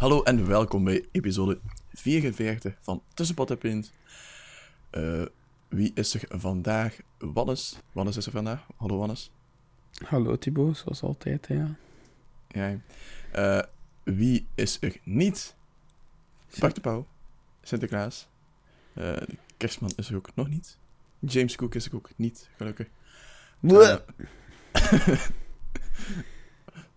[0.00, 1.58] Hallo en welkom bij episode
[1.92, 3.92] 44 van Tussenpot en Pint.
[4.90, 5.22] Eh,
[5.68, 6.98] wie is er vandaag?
[7.18, 7.78] Wannes.
[7.92, 8.66] Wannes is er vandaag.
[8.76, 9.32] Hallo Wannes.
[10.04, 11.76] Hallo Thibaut, zoals altijd, ja.
[12.48, 12.80] Ja.
[13.32, 13.62] Eh,
[14.02, 15.54] wie is er niet?
[16.58, 17.06] Bart de Pauw.
[17.62, 18.28] Sinterklaas.
[18.92, 20.78] Eh, de kerstman is er ook nog niet.
[21.18, 22.88] James Cook is er ook niet, gelukkig.
[23.62, 23.96] Eh,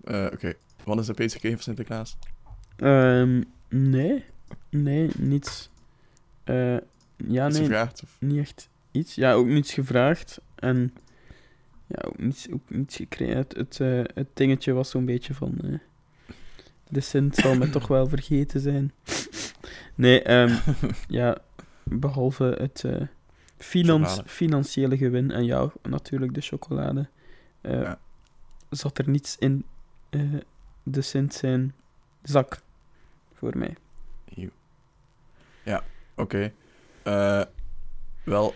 [0.26, 2.18] eh, Oké, Wannes je iets gekregen voor Sinterklaas?
[2.76, 4.26] Ehm, nee,
[4.70, 5.70] nee, niets.
[6.44, 6.78] Eh,
[7.16, 8.04] ja, nee, gevraagd?
[8.04, 8.18] Of...
[8.20, 9.16] niet echt iets.
[9.16, 10.94] Ja, ook niets gevraagd en
[11.88, 13.38] ja, ook niets, ook niets gekregen.
[13.38, 15.74] Het, het, eh, het dingetje was zo'n beetje van, eh,
[16.90, 18.92] de Sint zal me toch wel vergeten zijn.
[19.96, 20.56] Nee, ehm,
[21.08, 21.38] ja,
[21.84, 22.84] behalve het
[23.58, 27.08] finans, financiële gewin en ja, natuurlijk de chocolade,
[27.62, 28.00] Ja.
[28.70, 29.66] zat er niets in
[30.84, 31.74] de Sint zijn
[32.24, 32.62] zak
[33.34, 33.76] voor mij.
[34.36, 34.50] Eeuw.
[35.64, 35.84] Ja,
[36.16, 36.54] oké.
[37.04, 37.42] Eh,
[38.24, 38.54] wel,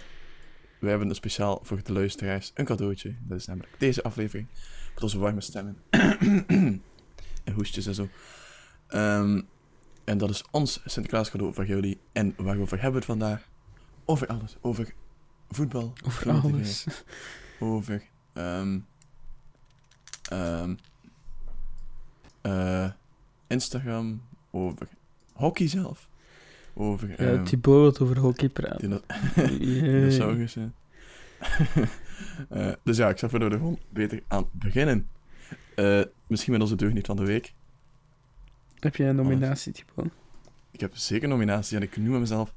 [0.79, 3.15] we hebben een speciaal voor de luisteraars een cadeautje.
[3.19, 4.47] Dat is namelijk deze aflevering.
[4.93, 5.77] Met onze warme stemmen.
[7.43, 8.09] en hoestjes en zo.
[8.87, 9.41] Ehm,
[10.03, 11.99] en dat is ons Sinterklaas cadeau voor jullie.
[12.11, 13.47] En waarover hebben we het vandaag?
[14.05, 14.57] Over alles.
[14.61, 14.93] Over
[15.49, 15.93] voetbal.
[16.05, 16.85] Over alles.
[17.59, 18.03] Over...
[18.33, 18.79] ehm,
[20.29, 20.75] ehm,
[22.41, 22.91] eh,
[23.47, 24.21] Instagram.
[24.51, 24.87] Over
[25.33, 26.09] hockey zelf.
[26.73, 27.09] Over...
[27.09, 28.79] Ja, ehm, Thibaut wil over hockey praten.
[28.89, 29.01] dino-
[29.35, 29.81] Jee.
[29.81, 30.73] Dinosaurussen.
[32.49, 35.07] Eh, dus ja, ik zou er gewoon beter aan beginnen.
[35.75, 37.53] Eh, misschien met onze deugniet van de week.
[38.79, 40.07] Heb jij een nominatie, Thibaut?
[40.71, 42.53] Ik heb zeker nominatie en ik noem mezelf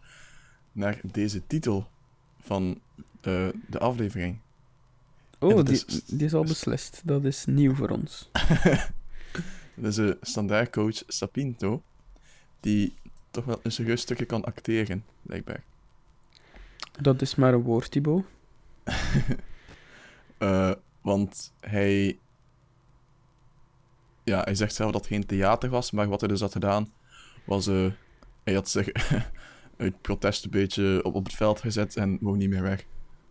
[0.72, 1.89] naar deze titel
[2.43, 2.81] van
[3.21, 4.39] eh, de aflevering.
[5.39, 7.01] Oh, dat die, is- die is al beslist.
[7.05, 8.31] Dat is nieuw voor ons.
[9.81, 11.83] Dat is de standaardcoach Sapinto,
[12.61, 12.95] die
[13.31, 15.63] toch wel een serieus stukje kan acteren, blijkbaar.
[17.01, 18.25] Dat is maar een woord, Thibaut.
[20.39, 22.19] Eh, want hij...
[24.25, 26.89] Ja, hij zegt zelf dat het geen theater was, maar wat hij dus had gedaan,
[27.45, 27.67] was...
[27.67, 27.87] eh,
[28.45, 28.89] hij had zich
[29.77, 32.85] uit protest een beetje op, op het veld gezet en wou niet meer weg.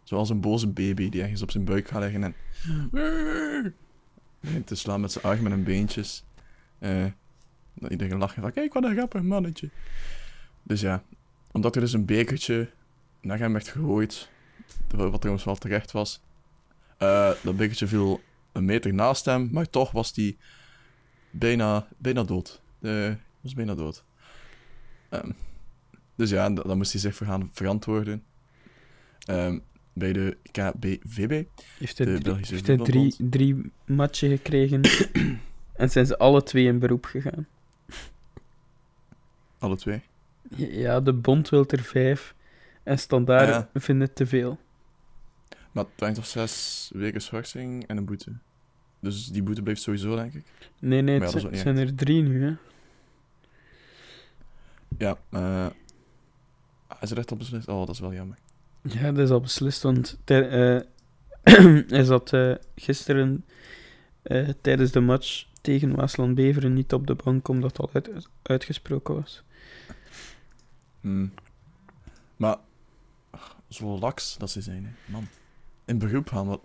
[0.04, 2.36] Zoals een boze baby die ergens op zijn buik gaat liggen en...
[4.66, 6.24] te slaan met zijn armen en beentjes.
[6.80, 7.06] Eh,
[7.74, 9.70] dat iedereen lacht en van, kijk wat een grappig mannetje.
[10.64, 11.04] Dus ja,
[11.52, 12.70] omdat er dus een bekertje
[13.22, 14.30] naar hem werd gegooid,
[14.96, 16.22] wat trouwens wel terecht was,
[16.98, 20.38] eh, dat bekertje viel een meter naast hem, maar toch was hij
[21.32, 22.62] bijna, bijna dood.
[22.82, 24.04] Hij was bijna dood.
[25.10, 25.32] Ehm,
[26.16, 28.24] dus ja, da- daar moest hij zich voor gaan verantwoorden.
[29.20, 29.60] Ehm,
[29.94, 31.44] bij de KBVB.
[31.80, 34.82] Heeft De drie, heeft hij drie, drie matchen gekregen.
[35.80, 37.48] en zijn ze alle twee in beroep gegaan.
[39.60, 40.02] Alle twee.
[40.56, 42.36] Ja, de bond wil er vijf.
[42.84, 43.70] En standaard ja.
[43.80, 44.60] vindt het te veel.
[45.72, 48.34] Maar het hangt toch zes weken schorsing en een boete.
[49.00, 50.46] Dus die boete blijft sowieso, denk ik.
[50.80, 52.54] Nee, nee, het ja, zijn- er drie nu, hè.
[54.98, 55.68] Ja, eh
[57.02, 57.68] is er echt al beslist?
[57.68, 58.38] Oh, dat is wel jammer.
[58.82, 60.80] Ja, dat is al beslist, want eh,
[61.96, 63.46] hij zat eh, gisteren
[64.62, 69.16] tijdens de match tegen Waasland Beveren niet op de bank, omdat het al uit, uitgesproken
[69.16, 69.44] was.
[71.02, 71.34] Hmm.
[72.38, 72.58] Maar,
[73.68, 75.12] zo laks dat ze zijn, hè.
[75.12, 75.28] man.
[75.86, 76.62] In beroep gaan, wat...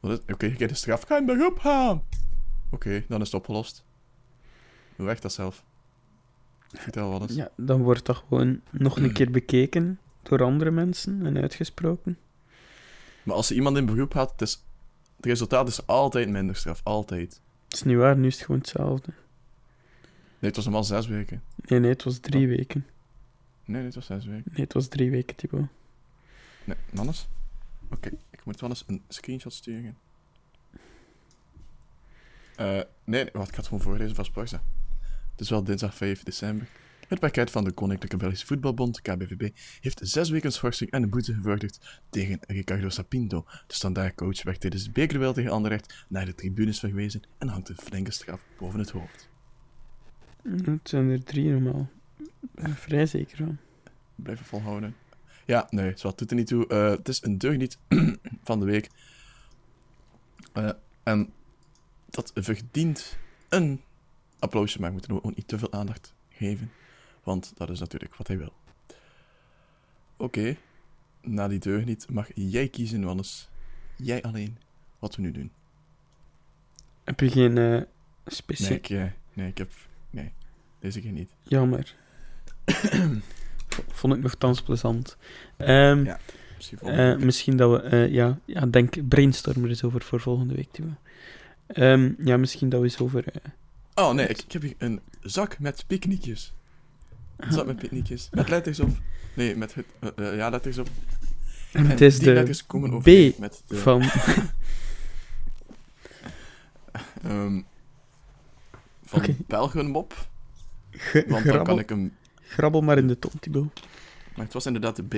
[0.00, 1.02] Oké, je krijgt de straf.
[1.02, 2.02] Ga in beroep gaan!
[2.70, 3.84] Oké, dan is het opgelost.
[4.96, 5.64] Hoe werkt dat zelf?
[6.68, 7.34] Vertel wat eens.
[7.34, 12.18] Ja, dan wordt dat gewoon nog een keer bekeken door andere mensen en uitgesproken.
[13.22, 14.64] Maar als iemand in beroep gaat, het, is...
[15.16, 16.80] het resultaat is altijd minder straf.
[16.84, 17.40] Altijd.
[17.66, 19.12] Het is niet waar, nu is het gewoon hetzelfde.
[20.38, 21.42] Nee, het was normaal zes weken.
[21.56, 22.86] Nee, nee, het was drie weken.
[23.64, 24.52] Nee, nee, het was zes weken.
[24.52, 25.66] Nee, het was drie weken, Thibaut.
[26.64, 27.28] Nee, Mannes?
[27.90, 29.96] Oké, ik moet wel eens een screenshot sturen.
[32.56, 34.62] Eh, nee, wacht, ik het gewoon voorlezen van Sporza.
[35.30, 36.66] Het is wel dinsdag 5 december.
[37.08, 39.50] Het pakket van de Koninklijke Belgische Voetbalbond, KBVB,
[39.80, 43.44] heeft zes weken schorsing en een boete gevorderd tegen Ricardo Sapinto.
[43.66, 47.76] De standaardcoach werd tijdens het bekerduel tegen Anderlecht naar de tribunes verwezen en hangt een
[47.76, 49.28] flinke straf boven het hoofd.
[50.42, 51.88] Het zijn er drie normaal.
[52.56, 53.58] Vrij zeker van.
[54.14, 54.94] Blijven volhouden.
[55.44, 56.66] Ja, nee, zwart doet er niet toe.
[56.66, 57.78] Eh, het is een deugniet
[58.44, 58.88] van de week.
[60.52, 60.70] Eh,
[61.02, 61.32] en
[62.10, 63.16] dat verdient
[63.48, 63.80] een
[64.38, 66.70] applausje, maar ik moet er ook niet te veel aandacht geven.
[67.26, 68.52] Want dat is natuurlijk wat hij wil.
[70.16, 70.56] Oké,
[71.20, 73.48] na die deugniet mag jij kiezen, Wannes.
[73.96, 74.58] Jij alleen,
[74.98, 75.50] wat we nu doen.
[77.04, 77.82] Heb je geen eh.
[78.58, 79.70] Nee, ik, eh, nee, ik heb...
[80.10, 80.32] Nee,
[80.78, 81.30] deze keer niet.
[81.42, 81.94] Jammer.
[83.88, 85.16] Vond ik nogthans plezant.
[85.56, 86.18] Ehm, Ja,
[86.80, 88.08] eh, misschien dat we...
[88.10, 90.72] ja, ja, denk brainstorm er eens over voor volgende week.
[90.72, 90.94] Timo.
[91.66, 93.24] Ehm, ja, misschien dat we eens over...
[93.94, 96.54] Oh nee, ik, ik heb hier een zak met picknickjes.
[97.36, 98.28] Een zak met picknickjes.
[98.30, 98.90] Met letters op.
[99.34, 99.86] Nee, met het,
[100.16, 100.88] eh, eh, ja, letters op.
[101.72, 104.02] en het is die de letters komen B met de, van...
[107.22, 107.60] ehm,
[109.04, 109.36] van Oké.
[109.46, 110.26] Belgenmop.
[110.90, 112.16] Ge- Want dan kan grabbel, ik hem...
[112.42, 113.80] grabbel maar in de ton, Thibaut.
[114.34, 115.14] Maar het was inderdaad de B.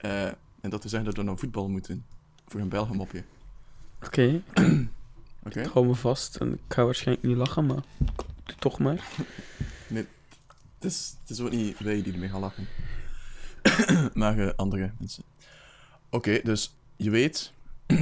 [0.00, 0.24] eh,
[0.60, 2.04] en dat te zeggen dat we naar voetbal moeten.
[2.48, 3.22] Voor een Belgenmopje.
[4.04, 4.42] Oké,
[5.44, 5.60] Oké?
[5.60, 6.36] ik hou me vast.
[6.36, 7.82] En ik ga waarschijnlijk niet lachen, maar...
[8.58, 9.08] Toch maar.
[10.78, 12.66] Het is, het is ook niet wij die ermee gaan lachen.
[14.14, 15.24] maar eh, andere mensen.
[16.10, 17.52] Oké, dus je weet...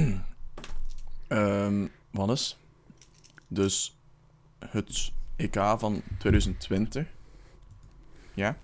[1.27, 2.57] ehm Wannes.
[3.47, 3.95] Dus
[4.59, 7.07] het EK van 2020.
[8.33, 8.57] Ja?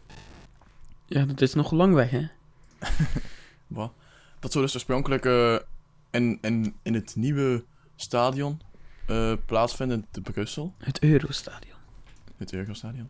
[1.06, 2.28] Ja, dat is nog lang weg, hè.
[3.68, 3.94] Wat?
[4.40, 5.58] Dat zou dus oorspronkelijk eh,
[6.12, 7.64] in, in, in het nieuwe
[7.96, 8.62] stadion
[9.08, 10.74] eh, plaatsvinden te Brussel.
[10.78, 11.78] Het Eurostadion.
[12.38, 13.10] Het Eurostadion.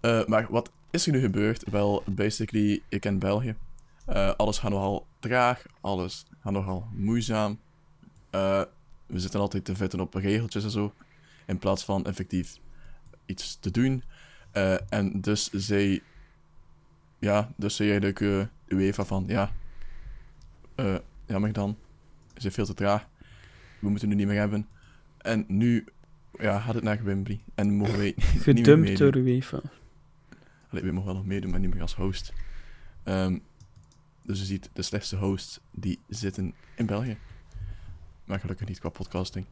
[0.00, 1.70] Eh, maar wat is er nu gebeurd?
[1.70, 3.54] Wel, basically, ik ken België.
[4.04, 7.58] Eh, alles gaat nogal traag, alles gaat nogal moeizaam.
[8.30, 8.62] Eh,
[9.06, 10.94] we zitten altijd te vetten op regeltjes en zo,
[11.46, 12.58] in plaats van effectief
[13.26, 14.02] iets te doen.
[14.88, 16.02] En dus zei,
[17.18, 19.52] ja, dus zei eigenlijk de UEFA van, ja,
[21.26, 21.76] jammer dan,
[22.34, 23.08] is het veel te traag.
[23.78, 24.68] We moeten het nu niet meer hebben.
[25.18, 25.84] En nu
[26.40, 27.40] ja, gaat het naar Wembley.
[27.54, 29.60] En mogen wij niet meer Gedumpt door UEFA.
[30.70, 32.32] Allee, we mogen wel nog meedoen, maar niet meer als host.
[33.02, 33.38] Ehm,
[34.22, 37.18] dus je ziet, de slechtste hosts, die zitten in België.
[38.24, 39.46] Maar gelukkig niet qua podcasting.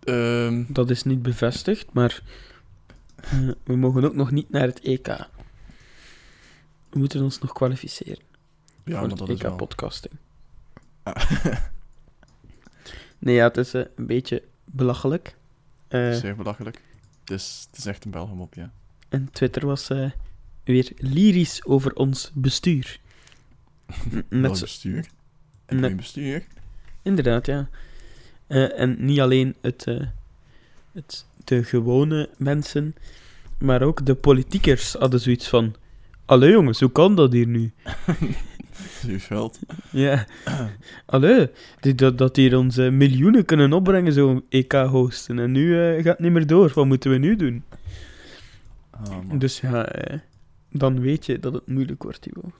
[0.00, 2.22] Ehm, Dat is niet bevestigd, maar
[3.16, 5.06] eh, we mogen ook nog niet naar het EK.
[6.90, 8.22] We moeten ons nog kwalificeren
[8.84, 9.50] ja, voor maar het dat is wel...
[9.52, 10.14] EK-podcasting.
[11.02, 11.30] Ah,
[13.18, 15.36] Nee, ja, het is eh, een beetje belachelijk.
[15.88, 16.80] Eh, zeer belachelijk.
[17.20, 18.72] Het is, het is echt een Belgemop, ja.
[19.08, 20.10] en Twitter was eh,
[20.64, 23.00] weer lyrisch over ons bestuur.
[24.28, 25.06] Met zo- bestuur.
[25.66, 26.46] En Met- bestuur.
[27.02, 27.68] Inderdaad, ja.
[28.46, 29.86] Eh, en niet alleen het,
[30.92, 32.94] het, de gewone mensen,
[33.58, 35.74] maar ook de politiekers hadden zoiets van...
[36.24, 37.72] Allee jongens, hoe kan dat hier nu?
[39.90, 40.26] Ja.
[41.06, 45.38] Allee, die- dat, dat hier onze miljoenen kunnen opbrengen, zo'n EK-hosten.
[45.38, 46.72] En nu eh, gaat het niet meer door.
[46.74, 47.64] Wat moeten we nu doen?
[48.90, 49.16] Ah.
[49.38, 50.18] Dus ja, eh,
[50.70, 52.52] dan weet je dat het moeilijk wordt, Thibaut.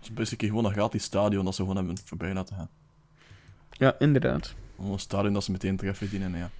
[0.00, 2.68] Dus basically gewoon dat gratis stadion dat ze gewoon hebben voorbij laten gaan.
[3.70, 4.54] Ja, inderdaad.
[4.76, 6.50] Gewoon een stadion dat ze meteen terug verdienen, ja.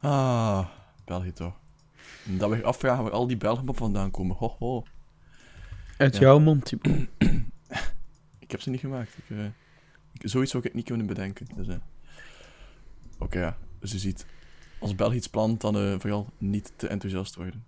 [0.00, 0.66] Ah,
[1.04, 1.54] België toch.
[2.26, 4.36] En dat we afvragen waar al die Belgen op vandaan komen.
[4.36, 4.82] Ho, ho.
[5.96, 6.72] Uit jouw mond.
[8.38, 9.10] Ik heb ze niet gemaakt.
[9.18, 9.44] Ik, eh,
[10.12, 11.46] ik- zoiets zou ik niet kunnen bedenken.
[11.56, 11.76] Dus, eh.
[13.18, 13.56] Oké, ja.
[13.78, 14.26] Dus je ziet,
[14.78, 17.64] als België iets plant, dan eh, vooral niet te enthousiast worden.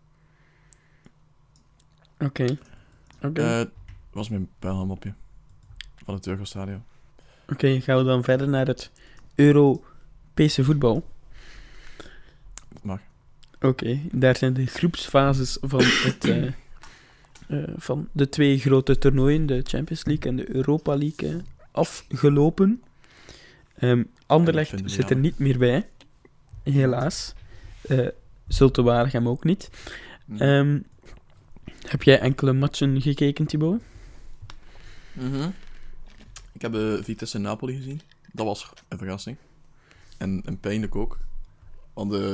[2.19, 2.57] Oké.
[3.23, 3.43] Oké.
[3.61, 3.67] Eh,
[4.11, 5.15] was mijn Belgenmopje.
[6.05, 6.83] Van het Eurostadion.
[7.49, 8.91] Oké, gaan we dan verder naar het
[9.35, 11.09] Europese voetbal.
[12.69, 13.01] Dat mag.
[13.61, 16.25] Oké, daar zijn de groepsfases van, het,
[17.49, 21.41] eh, van de twee grote toernooien, de Champions League en de Europa League,
[21.71, 22.83] afgelopen.
[23.79, 25.89] Ehm Anderlecht zit er niet meer bij,
[26.63, 27.35] helaas.
[27.83, 28.09] Eh
[28.49, 29.71] Zulte Waregem ook niet.
[30.39, 30.81] Ehm,
[31.87, 33.83] heb jij enkele matchen gekeken, Thibaut?
[35.13, 35.49] Mhm.
[36.53, 38.01] Ik heb uh, Vitesse Napoli gezien.
[38.33, 39.37] Dat was een verrassing.
[40.17, 41.19] En, en pijnlijk ook.
[41.93, 42.33] Want eh,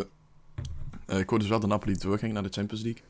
[1.19, 3.03] ik hoorde dus wel dat Napoli doorging naar de Champions League.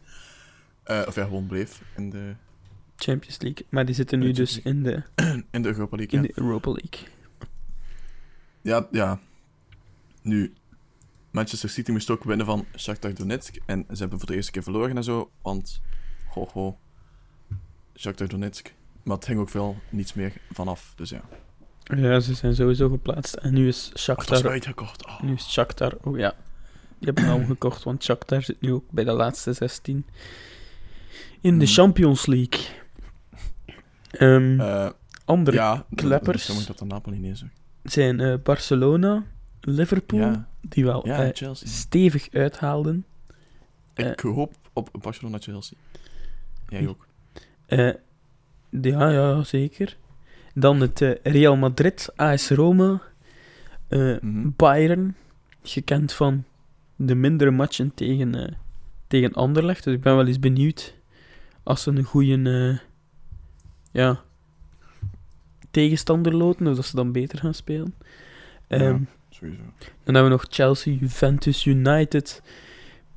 [0.85, 2.35] Eh, of ja, gewoon bleef in de,
[2.97, 5.03] Champions League, maar die zitten nu dus in de,
[5.51, 6.19] in de Europa League.
[6.21, 6.33] in Ja.
[6.35, 7.09] de Europa League.
[8.63, 9.21] Ja, ja.
[10.23, 10.53] Nu,
[11.31, 13.57] Manchester City moest ook winnen van Shakhtar Donetsk.
[13.67, 15.31] En ze hebben voor de eerste keer verloren en zo.
[15.43, 15.81] Want,
[16.29, 16.79] ho ho,
[17.97, 18.75] Shakhtar Donetsk.
[19.03, 20.93] Maar het hing ook veel niets meer vanaf.
[20.97, 21.23] Dus ja.
[21.97, 23.35] Ja, ze zijn sowieso geplaatst.
[23.35, 24.49] En nu is Shakhtar...
[24.49, 25.07] uitgekocht.
[25.07, 25.21] Oh.
[25.21, 25.97] Nu is Shakhtar...
[26.01, 26.35] Oh ja.
[26.99, 30.07] Die hebben hem gekocht, want Shakhtar zit nu ook bij de laatste 16.
[31.45, 31.75] In de Hmm.
[31.75, 32.61] Champions League.
[34.11, 34.91] Eh,
[35.25, 36.47] andere ja, kleppers.
[36.47, 37.45] Dat dat de Napoli niet
[37.83, 39.25] zijn eh, Barcelona,
[39.61, 43.05] Liverpool, Ja, die wel ja eh, stevig uithaalden.
[43.95, 45.77] Ik hoop op Barcelona-Chelsea.
[46.69, 47.07] Jij ook.
[47.67, 47.93] Eh,
[48.71, 49.97] ja, ja, zeker.
[50.55, 53.01] Dan het eh, Real Madrid, AS Roma,
[53.89, 54.49] eh, Mhm.
[54.57, 55.17] Bayern,
[55.63, 56.45] gekend van
[56.97, 58.53] de mindere matchen tegen, eh,
[59.07, 59.85] tegen Anderlecht.
[59.85, 60.95] Dus ik ben wel eens benieuwd
[61.65, 62.81] als ze een goede
[63.93, 64.23] ja,
[65.71, 67.95] tegenstander loten, of dat ze dan beter gaan spelen.
[68.69, 68.77] Ja.
[68.77, 69.63] Ehm, Sowieso.
[69.79, 72.43] Dan hebben we nog Chelsea, Juventus, United,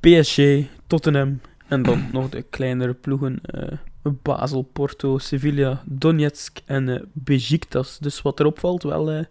[0.00, 0.40] PSG,
[0.86, 1.40] Tottenham.
[1.68, 3.40] En dan nog de kleinere ploegen.
[3.42, 3.78] eh,
[4.22, 7.98] Basel, Porto, Sevilla, Donetsk en eh Besiktas.
[7.98, 9.24] Dus wat erop valt, wel eh,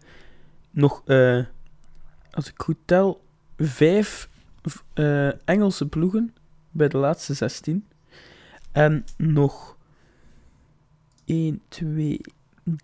[0.72, 1.40] nog, eh,
[2.32, 3.24] als ik goed tel,
[3.58, 4.30] vijf
[4.94, 6.34] eh, Engelse ploegen
[6.72, 7.86] bij de laatste 16.
[8.78, 9.78] En nog
[11.26, 12.22] 1, 2,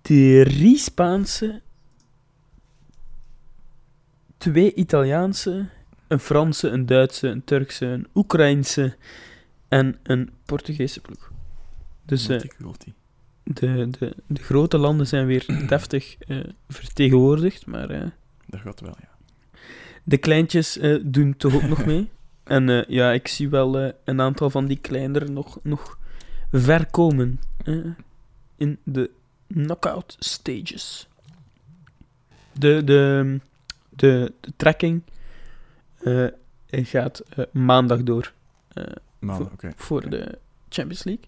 [0.01, 1.61] 3 Spaanse
[4.37, 5.65] twee Italiaanse,
[6.07, 8.95] een Franse, een Duitse, een Turkse, een Oekraïnse
[9.67, 11.31] en een Portugese ploeg.
[12.05, 12.39] Dus eh,
[13.43, 18.07] de, de, de grote landen zijn weer deftig eh, vertegenwoordigd, maar eh,
[18.45, 19.09] Dat gaat wel, ja.
[20.03, 22.09] de kleintjes doen toch ook nog mee.
[22.43, 25.97] En eh, ja, ik zie wel eh, een aantal van die kleinere nog, nog
[26.51, 27.39] ver komen
[28.55, 29.09] in de
[29.47, 31.07] knockout stages.
[32.59, 33.39] De, de,
[33.89, 35.01] de, de trekking
[35.97, 36.27] eh,
[36.69, 38.33] gaat maandag door
[39.19, 39.71] Maandag, oké.
[39.75, 40.09] voor Oké.
[40.09, 40.37] de
[40.69, 41.23] Champions League.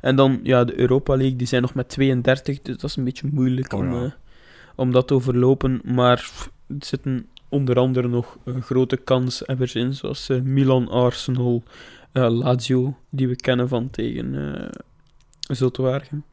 [0.00, 3.04] En dan, ja, de Europa League, die zijn nog met 32, dus dat is een
[3.04, 4.16] beetje moeilijk Oh om, ja.
[4.74, 5.80] om dat te overlopen.
[5.84, 6.30] Maar
[6.66, 11.62] er zitten onder andere nog grote kanshebbers in, zoals eh, Milan, Arsenal,
[12.12, 14.70] eh, Lazio, die we kennen van tegen
[15.40, 16.24] Zultewaargen.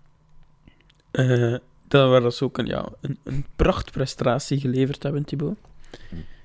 [1.11, 1.55] Eh
[1.87, 5.57] dat waar dat ze ook een, ja, een, een prachtprestatie geleverd hebben, Thibaut.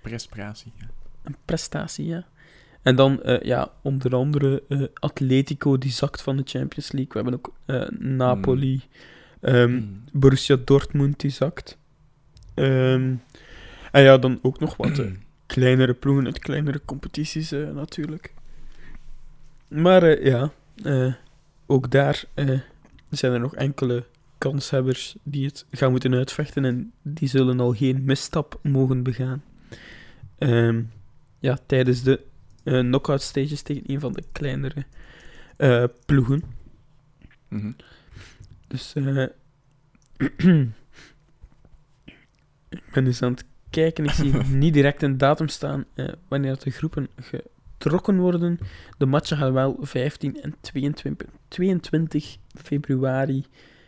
[0.02, 0.86] Prestatie, ja.
[1.22, 2.24] Een prestatie, ja.
[2.82, 4.62] En dan, ja, onder andere
[4.94, 7.12] Atletico, die zakt van de Champions League.
[7.12, 7.52] We hebben ook
[7.98, 8.82] Napoli,
[9.40, 10.04] ehm, Mm.
[10.12, 11.78] Borussia Dortmund, die zakt.
[12.54, 13.14] Ehm,
[13.90, 15.06] en ja, dan ook nog wat eh,
[15.46, 18.34] kleinere ploegen uit kleinere competities, eh, natuurlijk.
[19.68, 20.52] Maar eh, ja,
[21.66, 22.24] ook daar
[23.10, 24.04] zijn er nog enkele
[24.38, 29.42] kanshebbers die het gaan moeten uitvechten en die zullen al geen misstap mogen begaan.
[30.38, 30.82] Ehm,
[31.38, 32.20] ja, tijdens de
[32.64, 34.84] eh knockout stages tegen een van de kleinere
[36.06, 36.42] ploegen.
[37.48, 37.72] Mhm.
[38.70, 39.26] Dus eh,
[42.68, 44.04] ik ben dus aan het kijken.
[44.04, 44.32] Ik zie
[44.64, 48.58] niet direct een datum staan eh, wanneer de groepen getrokken worden.
[48.98, 53.44] De matchen gaan wel 15 en 22, 22 februari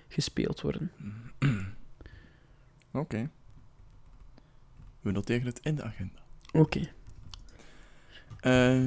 [0.09, 0.91] gespeeld worden.
[2.93, 3.31] Oké.
[5.01, 6.19] We noteren het in de agenda.
[6.53, 6.81] Oké.
[8.41, 8.81] Eh,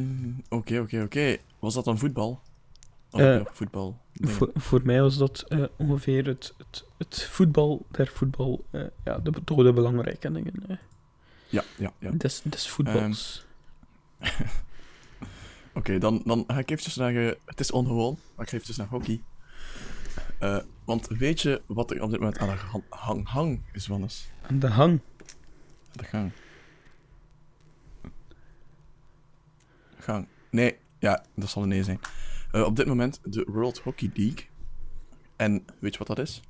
[0.49, 1.37] Oké, oké, oké.
[1.59, 2.41] Was dat dan voetbal?
[3.15, 4.01] Of Eh, voetbal?
[4.13, 8.65] Voor, voor mij was dat eh, ongeveer het, het, het voetbal der voetbal.
[8.71, 10.79] eh, ja, de, toch de belangrijke dingen.
[11.49, 12.11] Ja, ja, ja.
[12.11, 13.45] des, des voetbals.
[15.73, 17.13] Oké, dan, dan ga ik eventjes naar...
[17.45, 19.21] het is ongewoon, maar ik ga eventjes naar hockey.
[20.85, 24.29] Want weet je wat er op dit moment aan de hang, hang, is, Wannes?
[24.41, 24.99] Aan de hang.
[25.91, 26.31] De gang.
[29.99, 30.27] Gang.
[30.51, 31.99] Nee, ja, dat zal een nee zijn.
[32.55, 34.45] Eh, op dit moment de World Hockey League.
[35.35, 36.41] En weet je wat dat is?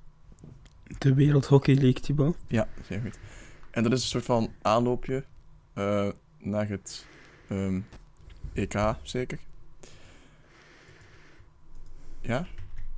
[0.98, 2.38] De Wereld Hockey League, Thibaut.
[2.48, 3.18] Ja, zeer goed.
[3.72, 5.24] En dat is een soort van aanloopje
[5.74, 6.08] eh,
[6.40, 7.06] naar het
[7.50, 7.80] ehm,
[8.54, 9.40] EK, zeker?
[12.22, 12.48] Ja?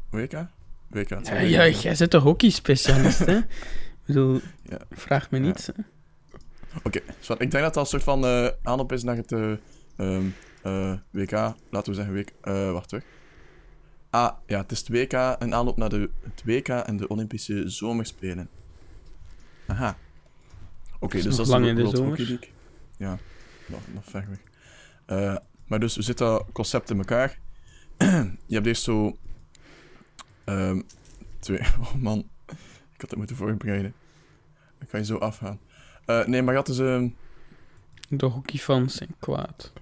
[0.09, 0.45] WK?
[0.87, 1.09] WK.
[1.09, 3.37] Ja, ja, jij bent een hockeyspecialist, hè?
[4.07, 4.79] Ik bedoel, Ja.
[4.91, 5.53] vraag me Ja.
[5.55, 5.73] hè.
[6.83, 7.41] Oké, zwart.
[7.41, 10.27] ik denk dat dat een soort van eh, aanloop is naar het ehm,
[10.61, 11.31] eh, WK.
[11.69, 12.29] Laten we zeggen WK.
[12.41, 13.01] eh wacht hoor.
[14.09, 15.13] Ah, ja, het is het WK.
[15.39, 18.49] Een aanloop naar de, het WK en de Olympische Zomerspelen.
[19.67, 19.97] Aha.
[20.99, 22.39] Oké, dus dat is lang in de League.
[22.97, 23.17] Ja,
[23.65, 24.39] nog, nog ver weg.
[25.05, 25.35] Eh,
[25.65, 27.39] maar dus, we zitten dat concept in elkaar.
[28.45, 29.17] je hebt eerst zo...
[30.43, 30.81] ehm,
[31.39, 31.59] twee...
[31.81, 32.17] Oh man,
[32.93, 33.93] ik had het moeten voorbereiden.
[34.79, 35.59] Ik ga je zo afgaan.
[36.05, 36.79] Eh, nee, maar je had dus...
[36.79, 37.09] ehm,
[38.09, 39.73] De hockeyfans zijn kwaad.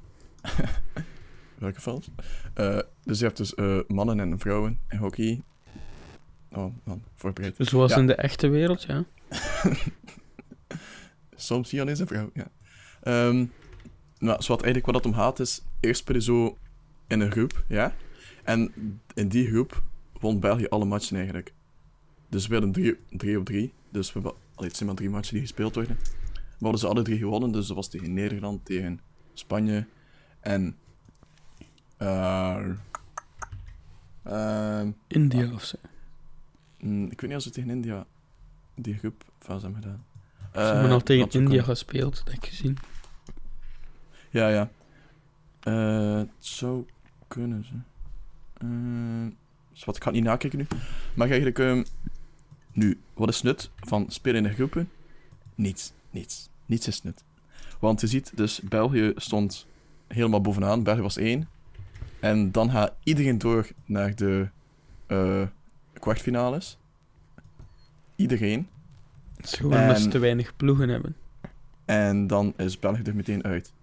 [1.58, 2.10] Welke vals?
[2.54, 5.42] Eh, dus je hebt dus eh, mannen en vrouwen in hockey.
[6.52, 7.56] Oh man, voorbereid.
[7.58, 7.98] Zoals Ja.
[7.98, 9.06] in de echte wereld, ja.
[11.36, 12.48] Soms zie je alleen zijn vrouw, ja.
[13.02, 13.46] Ehm
[14.20, 16.58] nou, wat eigenlijk wat het om gaat is, eerst speel je zo
[17.08, 17.96] in een groep, ja.
[18.44, 18.74] En
[19.14, 19.84] in die groep
[20.20, 21.54] won België alle matchen eigenlijk.
[22.30, 23.74] Dus we hadden drie, drie op drie.
[23.92, 25.98] Dus we hebben, allee, het zijn maar drie matchen die gespeeld worden.
[26.30, 29.00] We hadden ze alle drie gewonnen, dus dat was tegen Nederland, tegen
[29.34, 29.86] Spanje
[30.46, 30.76] en...
[31.98, 32.74] ehm,
[35.08, 35.78] India of zo.
[36.80, 38.06] mm, ik weet niet als we tegen India
[38.76, 40.06] die groepfase hebben gedaan.
[40.54, 42.78] Ze hebben al Eh, tegen dat zou India gespeeld, dat heb ik gezien.
[44.30, 44.70] Ja, ja.
[45.60, 46.86] Eh, het zou
[47.28, 47.74] kunnen ze.
[48.58, 49.32] Eh,
[49.72, 50.68] dus wat ik ga het niet nakijken nu.
[51.16, 51.84] Maar eigenlijk, ehm,
[52.74, 54.90] nu, wat is nut van spelen in de groepen?
[55.56, 56.50] Niets, niets.
[56.66, 57.24] Niets is nut.
[57.80, 59.68] Want je ziet, dus België stond
[60.08, 60.84] helemaal bovenaan.
[60.84, 61.48] België was één.
[62.20, 64.50] En dan gaat iedereen door naar de
[65.08, 65.42] eh
[66.00, 66.78] kwartfinales.
[68.16, 68.68] Iedereen.
[69.36, 71.16] Het is gewoon omdat ze te weinig ploegen hebben.
[71.86, 73.74] En dan is België er meteen uit.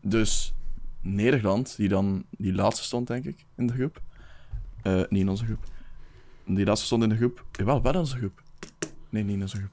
[0.00, 0.54] Dus
[1.00, 4.02] Nederland, die dan die laatste stond, denk ik, in de groep.
[4.82, 5.64] Eh, niet in onze groep.
[6.44, 7.44] Die laatste stond in de groep.
[7.52, 8.42] Jawel, wel in onze groep.
[9.08, 9.72] Nee, niet in onze groep.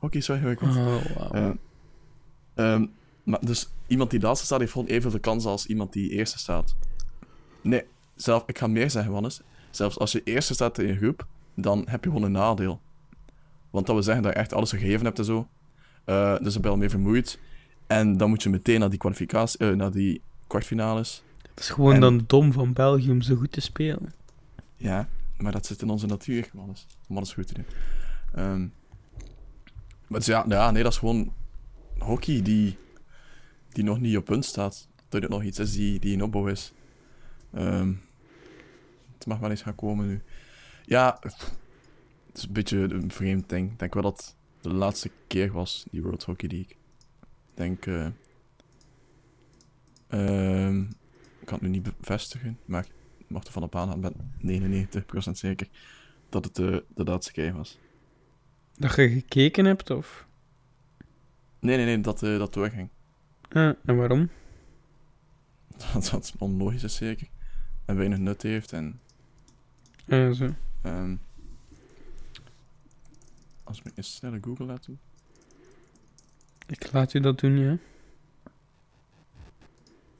[0.00, 0.76] Oké, zo ingewikkeld.
[0.76, 1.28] Oh.
[1.32, 1.50] Eh,
[2.54, 2.86] ehm,
[3.24, 6.74] maar dus iemand die laatste staat, heeft gewoon evenveel kans als iemand die eerste staat.
[7.60, 7.84] Nee,
[8.16, 9.40] zelf, ik ga meer zeggen, Wannes.
[9.70, 12.80] Zelfs als je eerste staat in je groep, dan heb je gewoon een nadeel.
[13.70, 15.48] Want dat wil zeggen dat je echt alles gegeven hebt en zo.
[16.04, 17.38] Eh, dus dan ben je al meer vermoeid.
[17.86, 21.22] En dan moet je meteen naar die kwalificatie, eh, naar die kwartfinales.
[21.50, 24.12] Het is gewoon en- dan dom van België om zo goed te spelen.
[24.76, 26.86] Ja, maar dat zit in onze natuur, Wannes.
[27.08, 27.64] Om alles goed te doen.
[28.34, 28.60] Ehm,
[30.06, 31.32] maar dus ja, ja, nee, dat is gewoon
[32.02, 32.76] hockey die,
[33.68, 34.88] die nog niet op punt staat.
[35.08, 36.72] Dat het nog iets is die, die in opbouw is.
[37.52, 37.92] Ehm,
[39.14, 40.22] het mag wel eens gaan komen nu.
[40.84, 41.52] Ja, het
[42.34, 43.72] is een beetje een vreemd ding.
[43.72, 46.70] Ik denk wel dat het de laatste keer was, die World Hockey League.
[46.70, 46.76] Ik
[47.54, 47.86] denk...
[47.86, 48.06] eh,
[50.08, 50.80] ehm,
[51.40, 52.86] ik kan het nu niet bevestigen, maar
[53.18, 54.14] ik mag er van op aan, ik ben
[55.28, 55.68] 99% zeker
[56.28, 57.78] dat het de, de laatste keer was.
[58.76, 60.26] Dat je gekeken hebt, of?
[61.62, 62.88] Nee, nee, nee, dat eh, dat doorging.
[63.48, 64.30] Ah, en waarom?
[65.92, 67.28] Dat dat onlogisch is zeker.
[67.84, 69.00] En weinig nut heeft en...
[70.08, 70.54] Ah, zo.
[70.82, 71.16] ehm,
[73.64, 74.98] als ik een snelle Google laat doen.
[76.66, 77.76] Ik laat u dat doen, ja.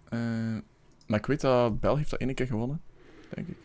[0.09, 0.63] Eh,
[1.07, 2.81] maar ik weet dat België heeft dat één keer gewonnen,
[3.35, 3.57] denk ik.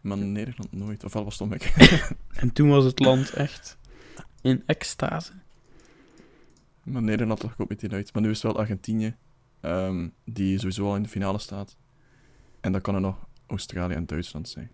[0.00, 1.04] Maar Nederland nooit.
[1.04, 1.74] Ofwel was het ik.
[2.42, 3.78] En toen was het land echt
[4.40, 5.32] in extase.
[6.86, 8.12] Maar Nederland lag ook meteen uit.
[8.12, 9.16] Maar nu is het wel Argentinië,
[9.60, 11.76] ehm, die sowieso al in de finale staat.
[12.60, 14.70] En dan kan er nog Australië en Duitsland zijn.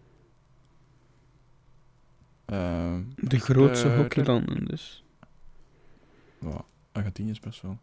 [2.45, 5.05] Ehm, De grootste hockeylanden, dus.
[6.41, 7.79] ja, Argentinië is best wel.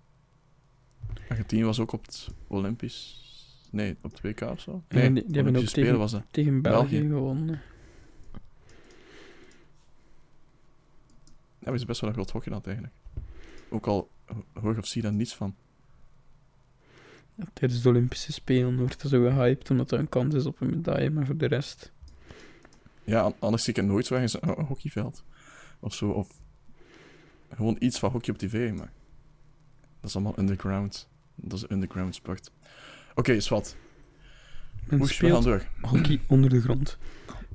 [1.29, 3.27] Argentinië was ook op het Olympisch.
[3.71, 4.83] Nee, op het WK of zo?
[4.89, 6.23] Ja, Nee, die- die hebben ook tegen- was dat.
[6.31, 7.07] Tegen België, België.
[7.07, 7.61] gewonnen.
[11.59, 12.95] Ja, we zijn best wel een groot hockeyland eigenlijk.
[13.69, 14.09] Ook al
[14.53, 15.55] hoor of zie je daar niets van.
[17.53, 20.69] Tijdens de Olympische Spelen wordt er zo gehyped omdat er een kans is op een
[20.69, 21.91] medaille, maar voor de rest...
[23.03, 25.23] Ja, an- anders zie ik het nooit zo ergens een, hockeyveld.
[25.79, 26.27] Of zo, of
[27.49, 28.91] gewoon iets van hockey op tv, maar
[29.99, 31.07] dat is allemaal underground.
[31.35, 32.51] Dat is een underground sport.
[33.15, 33.75] Oké, is wat.
[34.89, 35.65] Men Oesh, we gaan door.
[35.81, 36.97] hockey onder de grond.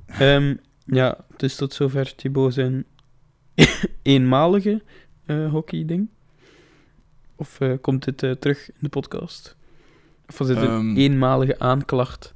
[0.05, 2.85] Ehm, ja, dus tot zover Thibaut zijn
[4.01, 4.83] eenmalige
[5.25, 6.09] eh hockey-ding.
[7.35, 9.55] Of eh, komt dit eh, terug in de podcast?
[10.27, 10.95] Of was dit een Ehm.
[10.97, 12.33] eenmalige aanklacht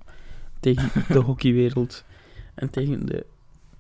[0.60, 2.04] tegen de hockeywereld
[2.56, 3.26] en tegen de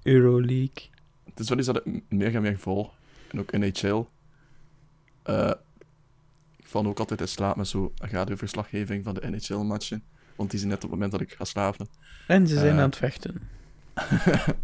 [0.04, 0.90] Euroleague?
[1.26, 2.94] Het is wel iets dat ik meer en meer volg.
[3.32, 4.04] En ook NHL.
[5.24, 5.52] Eh
[6.58, 10.04] ik val ook altijd in slaap met zo'n radioverslaggeving van de NHL-matchen.
[10.36, 11.88] Want die zijn net op het moment dat ik ga slapen.
[12.28, 13.42] En ze zijn aan het vechten.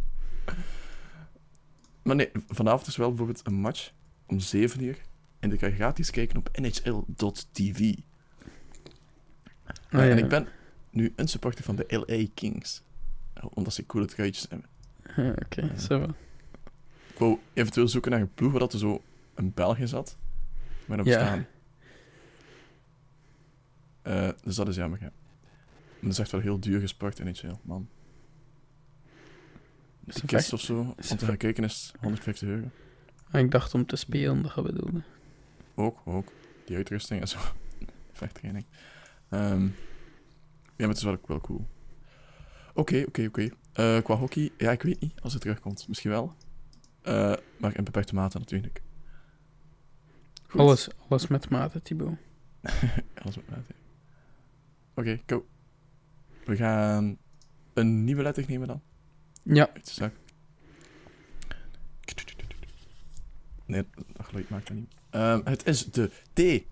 [2.01, 3.91] Maar nee, vanavond is wel bijvoorbeeld een match
[4.25, 4.97] om 7 uur.
[5.45, 7.93] En die kan je gratis kijken op nhl.tv.
[9.89, 10.15] Ah, en ja.
[10.15, 10.47] ik ben
[10.89, 12.81] nu een supporter van de LA Kings.
[13.53, 14.69] Omdat ze coole truitjes hebben.
[15.15, 16.03] Ah, Oké, zo.
[17.07, 19.01] Ik wou eventueel zoeken naar een ploeg waar dat er zo
[19.35, 20.17] een België zat.
[20.85, 21.17] Maar dat Ja.
[21.19, 21.45] bestaan.
[24.01, 25.11] Eh, dus dat is jammer, ja.
[25.89, 27.87] Maar dat is echt wel heel duur gesport in NHL, man.
[29.99, 30.79] De kist of zo,
[31.09, 32.69] om te gaan kijken is 150 euro.
[33.31, 35.03] Ah, ik dacht om te spelen, dat gaan we doen.
[35.75, 36.31] Ook, ook.
[36.65, 37.39] Die uitrusting en zo.
[38.13, 38.65] Vechttraining.
[39.29, 39.67] Ehm
[40.77, 41.67] ja, maar het is wel, wel cool.
[42.73, 43.49] Oké, oké, oké.
[43.73, 45.87] Eh, Qua hockey, ja, ik weet niet als het terugkomt.
[45.87, 46.33] Misschien wel.
[47.01, 48.81] Eh, maar in beperkte mate natuurlijk.
[50.47, 50.59] Goed.
[50.59, 52.17] Alles, alles met mate, Thibaut.
[53.21, 53.73] Alles met mate.
[54.95, 55.45] Oké, go.
[56.45, 57.17] We gaan
[57.73, 58.81] een nieuwe letter nemen dan.
[59.43, 59.69] Ja.
[63.65, 64.93] Nee, dat geluid maakt dat niet.
[65.15, 66.65] Ehm, het is de T.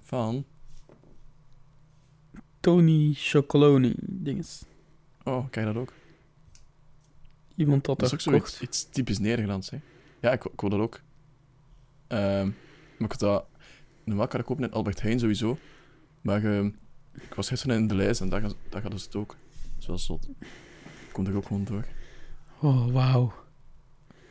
[0.00, 0.44] Van...
[2.60, 4.62] Tony Chocoloni, dinges.
[5.24, 5.92] Oh, kijk dat ook.
[7.56, 9.78] Iemand had Dat dat is ook zoiets iets typisch Nederlands, hè.
[10.20, 11.00] Ja, ik, ik wil dat ook.
[12.06, 12.46] Ehm,
[12.98, 13.46] maar ik had dat...
[14.04, 15.58] Normaal kan ik kopen in Albert Heijn sowieso.
[16.20, 16.70] Maar ehm,
[17.12, 19.36] ik was gisteren in de lijst en daar, daar hadden ze het ook.
[19.86, 20.28] Wel zot.
[21.12, 21.86] Komt er ook gewoon door.
[22.60, 23.32] Oh, wauw.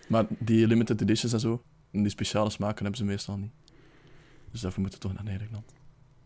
[0.08, 3.52] Maar die limited editions en zo, en die speciale smaken hebben ze meestal niet.
[4.52, 5.74] Dus daarvoor moeten we toch naar Nederland.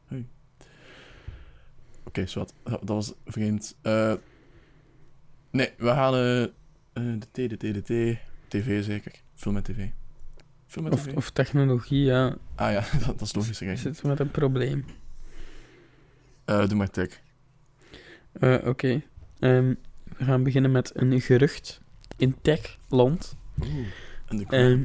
[0.07, 0.25] Hey.
[2.03, 2.53] Oké, zwart.
[2.63, 3.75] Dat was vreemd.
[3.81, 4.13] Eh,
[5.51, 6.53] nee, we halen
[6.93, 8.19] eh, de T, de T, de T.
[8.47, 9.11] TV zeker.
[9.33, 9.87] Film en tv.
[10.67, 11.15] Film en Of, tv?
[11.15, 12.37] of technologie, ja.
[12.55, 13.95] Ah ja, dat, dat is logisch We eigenlijk.
[13.95, 14.85] zitten met een probleem.
[16.45, 17.21] Eh doe maar tech.
[18.63, 19.01] Oké.
[19.39, 19.73] Ehm,
[20.17, 21.81] we gaan beginnen met een gerucht
[22.17, 23.35] in techland.
[23.61, 23.87] Oeh.
[24.25, 24.83] En de.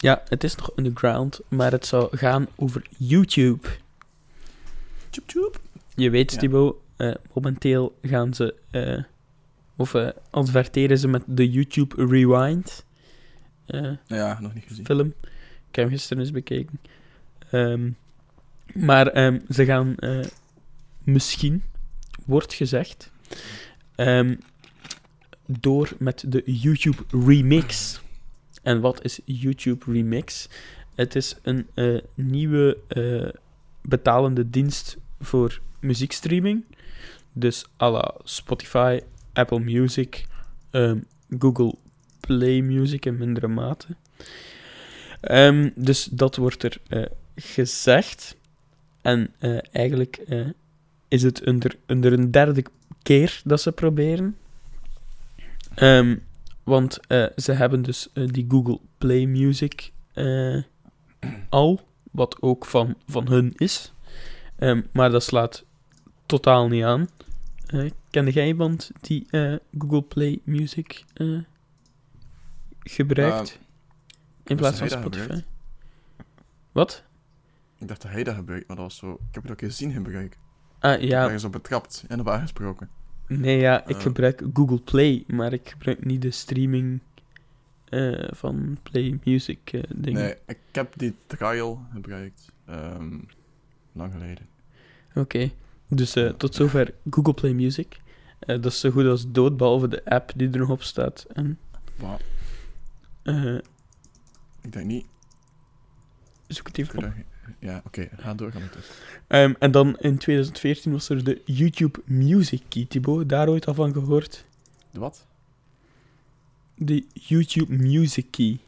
[0.00, 3.68] Ja, het is nog underground, maar het zou gaan over YouTube.
[5.26, 5.60] Tjoep.
[5.94, 6.38] Je weet, Ja.
[6.38, 9.02] Thibaut, eh, momenteel gaan ze, eh,
[9.76, 12.84] of eh, adverteren ze met de YouTube Rewind
[14.06, 14.84] Ja, nog niet gezien.
[14.84, 15.06] film.
[15.68, 16.80] Ik heb hem gisteren eens bekeken.
[17.50, 17.90] Ehm,
[18.74, 19.94] maar ehm, ze gaan
[21.04, 21.62] misschien,
[22.24, 23.10] wordt gezegd,
[23.94, 24.36] ehm,
[25.46, 28.00] door met de YouTube Remix.
[28.62, 30.48] En wat is YouTube Remix?
[30.94, 33.40] Het is een eh, nieuwe eh,
[33.82, 36.64] betalende dienst voor muziekstreaming.
[37.32, 39.00] Dus à la Spotify,
[39.32, 40.24] Apple Music,
[40.70, 40.98] ehm,
[41.38, 41.74] Google
[42.20, 43.86] Play Music in mindere mate.
[45.20, 47.02] Ehm, dus dat wordt er eh,
[47.34, 48.36] gezegd.
[49.02, 49.34] En
[49.72, 50.22] eigenlijk
[51.08, 52.64] is het onder, onder een derde
[53.02, 54.36] keer dat ze proberen.
[55.74, 56.16] Ehm,
[56.70, 60.62] want eh, ze hebben dus eh, die Google Play Music eh,
[61.48, 61.80] al,
[62.10, 63.92] wat ook van, van hun is.
[64.56, 65.64] Ehm, maar dat slaat
[66.26, 67.08] totaal niet aan.
[68.10, 69.26] Kende jij iemand die
[69.78, 71.04] Google Play Music
[72.78, 73.58] gebruikt?
[74.44, 75.20] in plaats van Spotify?
[75.22, 75.46] gebruikt?
[76.72, 77.04] Wat?
[77.78, 79.12] Ik dacht dat hij dat gebruikt, maar dat was zo...
[79.12, 80.40] Ik heb het ook eens zien gebruiken.
[80.78, 81.22] Ah, Ja.
[81.24, 82.88] Ergens op betrapt en op aangesproken.
[83.38, 84.02] Nee, ja, ik Eh.
[84.02, 87.00] gebruik Google Play, maar ik gebruik niet de streaming
[87.88, 90.22] eh, van Play Music eh dingen.
[90.22, 92.52] Nee, ik heb die trial gebruikt.
[92.66, 93.18] ehm,
[93.92, 94.46] lang geleden.
[95.14, 95.50] Oké,
[95.88, 98.00] dus eh, tot zover Google Play Music.
[98.38, 101.26] Dat is zo goed als dood, behalve de app die er nog op staat.
[101.32, 101.58] En,
[104.62, 105.06] ik denk niet...
[106.46, 107.12] zoek het even op.
[107.58, 108.08] Ja, oké.
[108.16, 108.90] ga door, we dus.
[109.26, 112.86] Ehm, en dan in 2014 was er de YouTube Music Key.
[112.88, 114.44] Thibaut, daar ooit al van gehoord?
[114.90, 115.26] De wat?
[116.74, 118.58] De YouTube Music Key.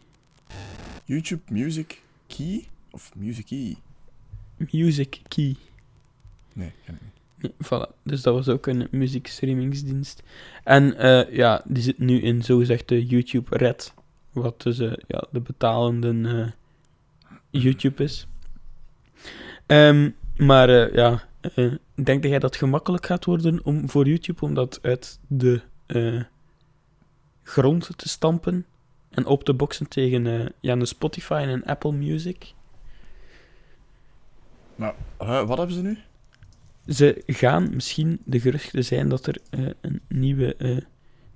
[1.04, 2.64] YouTube Music Key?
[2.90, 3.76] Of Music Key?
[4.56, 5.56] Music Key.
[6.52, 7.12] Nee, ken ik niet.
[7.36, 8.02] Nee, voilà.
[8.02, 10.22] Dus dat was ook een muziekstreamingsdienst.
[10.64, 13.94] En eh, ja, die zit nu in zogezegde YouTube Red.
[14.32, 16.50] Wat dus eh, ja, de betalende eh,
[17.62, 18.26] YouTube is.
[19.66, 24.44] Ehm, maar eh, ja, eh, denk dat jij dat gemakkelijk gaat worden om, voor YouTube
[24.44, 26.22] om dat uit de eh,
[27.42, 28.66] grond te stampen
[29.10, 32.52] en op te boksen tegen ja, een Spotify en een Apple Music?
[35.18, 35.98] Huh, wat hebben ze nu?
[36.86, 39.36] Ze gaan misschien de geruchten zijn dat er
[39.80, 40.56] een nieuwe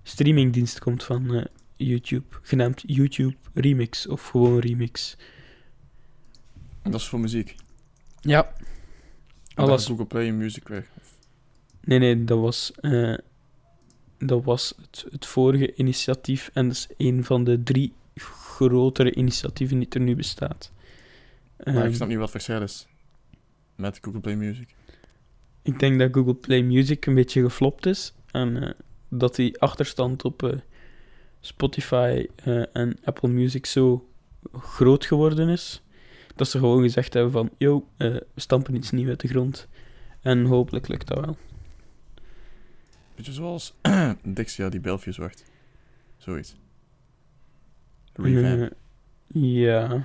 [0.03, 5.17] streamingdienst komt van YouTube, genaamd YouTube Remix of gewoon Remix.
[6.83, 7.57] Dat is voor muziek.
[8.27, 8.53] Ja.
[9.55, 9.81] Alles.
[9.81, 10.85] is Google Play Music weg.
[11.81, 13.15] Nee, nee, dat was, eh,
[14.19, 19.79] dat was het, het vorige initiatief en dat is een van de drie grotere initiatieven
[19.79, 20.73] die er nu bestaat.
[21.65, 22.87] Maar Ehm, ik snap niet wat het verschil is.
[23.75, 24.75] Met Google Play Music.
[25.63, 28.15] Ik denk dat Google Play Music een beetje geflopt is.
[28.31, 28.71] En eh,
[29.09, 30.59] dat die achterstand op eh,
[31.41, 34.09] Spotify eh, en Apple Music zo
[34.53, 35.83] groot geworden is.
[36.37, 39.69] Dat ze gewoon gezegd hebben van, yo, eh, we stampen iets nieuws uit de grond.
[40.21, 41.37] En hopelijk lukt dat wel.
[43.15, 43.75] Beetje zoals
[44.23, 45.45] Dixia die Belfius zocht.
[46.17, 46.57] Zoiets.
[48.13, 48.73] Eh, Revamp.
[49.27, 50.05] ja.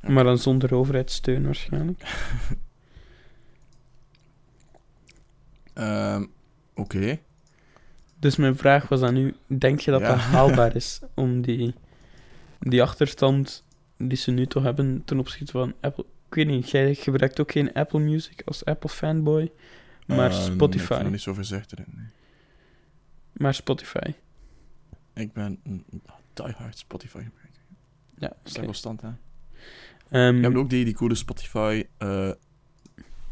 [0.00, 2.02] Maar dan zonder overheidssteun waarschijnlijk.
[5.74, 6.24] Ehm,
[6.74, 7.18] Oké.
[8.18, 10.08] Dus mijn vraag was aan u, denk je dat Ja.
[10.08, 11.74] dat haalbaar is om die,
[12.60, 13.64] die achterstand
[14.08, 16.04] die ze nu toch hebben ten opzichte van Apple...
[16.28, 19.52] Ik weet niet, jij gebruikt ook geen Apple Music als Apple fanboy,
[20.06, 20.94] maar Eh, Ik Spotify.
[20.94, 21.84] heb er niet erin.
[21.96, 22.06] nee.
[23.32, 24.12] Maar Spotify.
[25.14, 25.84] Ik ben een
[26.34, 27.62] diehard Spotify gebruiker.
[28.18, 28.32] Ja,
[28.64, 29.08] constant, hè?
[30.10, 32.30] Ehm, Je hebt ook die, die coole Spotify eh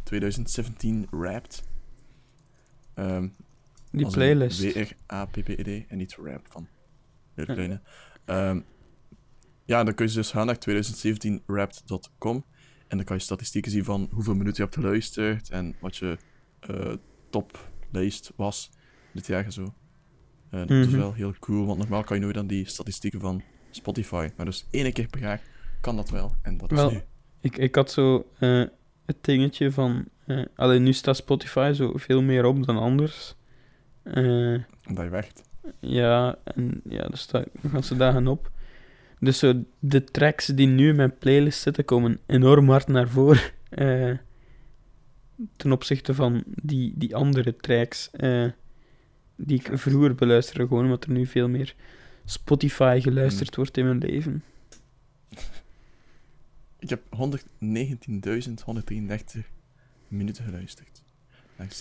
[0.03, 1.63] 2017 Wrapped.
[2.95, 3.29] Ehm,
[3.91, 4.61] die playlist.
[4.73, 6.67] W-R-A-P-P-E-D en niet Rap van
[7.35, 7.81] heel kleine.
[9.69, 12.45] Ja, dan kun je dus gaan naar 2017wrapped.com
[12.89, 16.17] en dan kan je statistieken zien van hoeveel minuten je hebt geluisterd en wat je
[16.61, 16.93] eh
[17.31, 18.71] toplijst was
[19.13, 19.75] dit jaar en zo.
[20.51, 20.97] Dat is Mhm.
[20.97, 24.29] wel heel cool, want normaal kan je nooit aan die statistieken van Spotify.
[24.37, 25.43] Maar dus één keer per jaar
[25.81, 27.01] kan dat wel en dat is nu.
[27.41, 28.65] Ik, ik had zo eh,
[29.07, 30.05] het dingetje van...
[30.27, 33.35] eh alleen nu staat Spotify zo veel meer op dan anders.
[34.05, 35.43] Omdat je werkt.
[35.81, 38.51] ja, en ja, er staan ganse dagen op.
[39.21, 43.41] Dus zo, de tracks die nu in mijn playlist zitten, komen enorm hard naar voren.
[43.71, 44.17] eh,
[45.57, 48.47] ten opzichte van die, die andere tracks eh,
[49.37, 50.67] die ik vroeger beluisterde.
[50.67, 51.75] Gewoon omdat er nu veel meer
[52.25, 54.43] Spotify geluisterd wordt in mijn leven.
[56.79, 57.11] Ik heb 119.133
[60.09, 61.03] minuten geluisterd.
[61.57, 61.75] Naar 7.668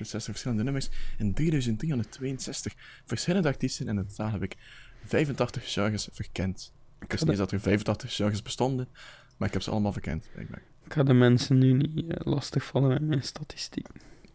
[0.00, 3.88] verschillende nummers en 3.362 verschillende artiesten.
[3.88, 4.56] En in totaal heb ik
[5.04, 6.72] 85 genres verkend.
[7.00, 8.88] Ik wist niet dat er 85 genres bestonden,
[9.36, 10.28] maar ik heb ze allemaal verkend.
[10.32, 10.62] blijkbaar.
[10.84, 13.86] Ik ga de mensen nu niet eh, lastigvallen met mijn statistiek.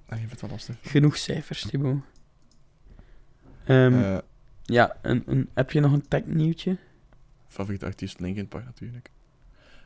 [0.06, 0.76] Ah, je vindt het wel lastig.
[0.82, 2.02] Genoeg cijfers, Thibaut.
[3.66, 4.18] Ehm, Eh,
[4.64, 6.78] ja, en, en heb je nog een tech nieuwtje?
[7.48, 9.10] favoriete artiest Linkin Park natuurlijk.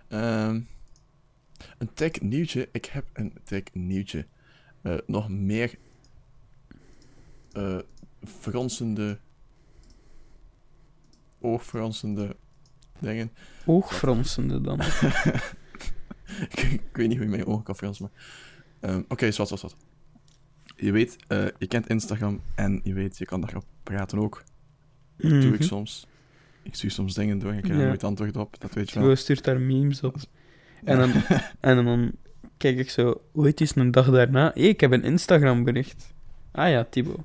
[0.07, 0.61] Ehm,
[1.77, 2.69] een tech nieuwtje.
[2.71, 4.25] Ik heb een tech nieuwtje.
[4.81, 5.75] Eh, nog meer
[8.23, 9.19] fronsende,
[11.41, 12.36] oogfronsende
[13.00, 13.32] dingen.
[13.65, 14.80] Oogfronsende dan.
[16.50, 18.89] ik, ik weet niet hoe je mijn ogen kan fronsen, maar...
[18.91, 19.76] ehm, Oké, zwart, zwart, zwart.
[20.76, 24.43] Je weet, eh, je kent Instagram en je weet, je kan daarop praten ook.
[25.17, 25.63] Dat doe ik Mhm.
[25.63, 26.08] soms.
[26.63, 27.86] Ik stuur soms dingen door en ik krijg Ja.
[27.88, 29.02] nooit antwoord op, dat weet je wel.
[29.04, 30.15] Thibaut stuurt daar memes op.
[30.84, 31.08] En Ja.
[31.08, 31.23] dan,
[31.78, 32.12] en dan
[32.58, 34.54] kijk ik zo, ooit is een dag daarna.
[34.54, 36.13] Ik heb een Instagram bericht.
[36.52, 37.17] Ah ja, Thibaut.
[37.17, 37.23] Ah,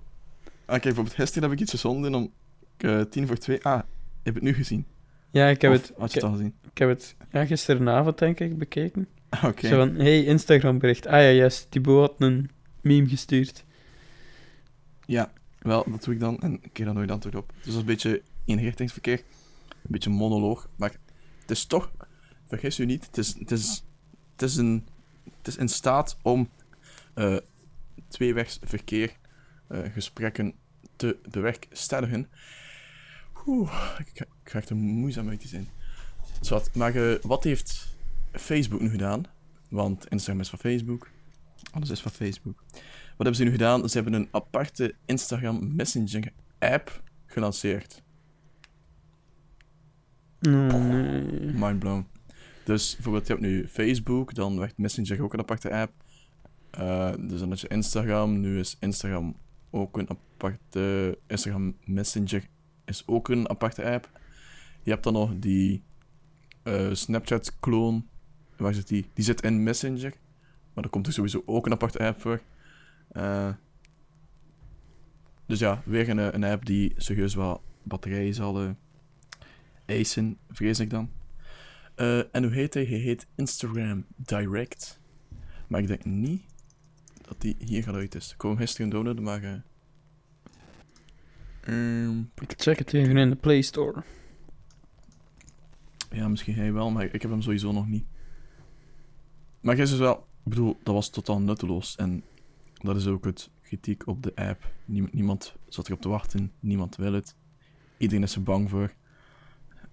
[0.67, 2.33] kijk, bijvoorbeeld gisteren heb ik iets gezonden om
[2.77, 3.65] eh, tien voor twee.
[3.65, 3.83] Ah,
[4.23, 4.87] je hebt het nu gezien.
[5.31, 6.55] Ja, ik heb Of het, Had ik, je het al gezien?
[6.71, 9.09] ik heb het ja, gisteravond denk ik bekeken.
[9.29, 9.67] Ah, Oké.
[9.67, 11.07] Zo van, hey, Instagram bericht.
[11.07, 13.65] Ah ja, juist, Thibaut had een meme gestuurd.
[15.07, 17.53] Ja, wel, dat doe ik dan en ik kreeg daar nooit antwoord op.
[17.57, 19.19] Dus dat is een beetje eenrichtingsverkeer.
[19.69, 20.69] Een beetje monoloog.
[20.77, 20.93] Maar
[21.41, 21.93] het is toch,
[22.47, 23.85] vergis u niet, het is, het is,
[24.33, 24.87] het is, een,
[25.39, 26.49] het is in staat om
[27.15, 27.37] eh
[28.09, 29.17] tweewegsverkeer,
[29.69, 30.55] eh, gesprekken
[30.97, 32.29] te bewerkstelligen.
[33.47, 35.69] Oeh, ik, ik krijg er moeizaam uit te zijn.
[36.41, 37.97] Zwat, maar eh, wat heeft
[38.33, 39.25] Facebook nu gedaan?
[39.69, 41.11] Want Instagram is van Facebook.
[41.71, 42.63] Alles is van Facebook.
[43.17, 43.89] Wat hebben ze nu gedaan?
[43.89, 48.03] Ze hebben een aparte Instagram Messenger app gelanceerd.
[50.41, 51.53] Nee.
[51.53, 52.07] Mind blown.
[52.65, 55.93] Dus bijvoorbeeld, je hebt nu Facebook, dan werd Messenger ook een aparte app.
[56.71, 59.37] Eh, dus dan had je Instagram, nu is Instagram
[59.71, 61.19] ook een aparte...
[61.27, 62.49] Instagram Messenger
[62.85, 64.21] is ook een aparte app.
[64.83, 65.83] Je hebt dan nog die
[66.63, 68.03] eh, Snapchat-clone.
[68.57, 69.07] Waar zit die?
[69.15, 70.13] Die zit in Messenger.
[70.73, 72.43] Maar daar komt er sowieso ook een aparte app voor.
[73.09, 73.53] Eh,
[75.47, 78.71] dus ja, weer een, een app die serieus wel batterijen zal eh
[79.87, 81.11] eisen, vrees ik dan.
[82.33, 82.85] En hoe heet hij?
[82.85, 85.01] Hij heet Instagram Direct.
[85.67, 86.43] Maar ik denk niet
[87.23, 88.33] dat die hier geluid is.
[88.33, 89.63] Ik hem gisteren downloaden, maar...
[91.63, 94.03] eh, ehm, Ik check het even in de Play Store.
[96.11, 98.05] ja, misschien hij wel, maar ik heb hem sowieso nog niet.
[99.61, 100.17] Maar is dus wel...
[100.45, 101.97] Ik bedoel, dat was totaal nutteloos.
[101.97, 102.25] En
[102.75, 104.73] dat is ook het kritiek op de app.
[104.85, 106.53] Niem- niemand zat erop te wachten.
[106.61, 107.37] Niemand wil het.
[107.97, 108.93] Iedereen is er bang voor.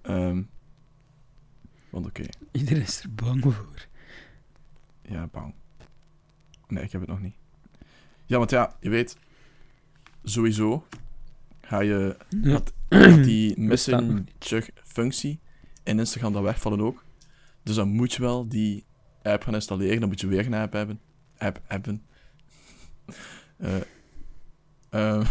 [0.01, 0.43] Ehm,
[1.89, 3.87] want oké, Iedereen is er bang voor.
[5.01, 5.53] ja, bang.
[6.67, 7.35] Nee, ik heb het nog niet.
[8.25, 9.17] Ja, want ja, je weet...
[10.23, 10.85] Sowieso
[11.69, 12.17] ga je
[13.23, 15.39] die Bestaat nog Messenger-functie
[15.83, 17.03] in Instagram dan wegvallen ook.
[17.63, 18.85] Dus dan moet je wel die
[19.23, 19.99] app gaan installeren.
[19.99, 20.99] Dan moet je weer een app hebben.
[21.37, 22.03] App hebben.
[23.59, 23.81] Eh,
[24.89, 25.21] ehm,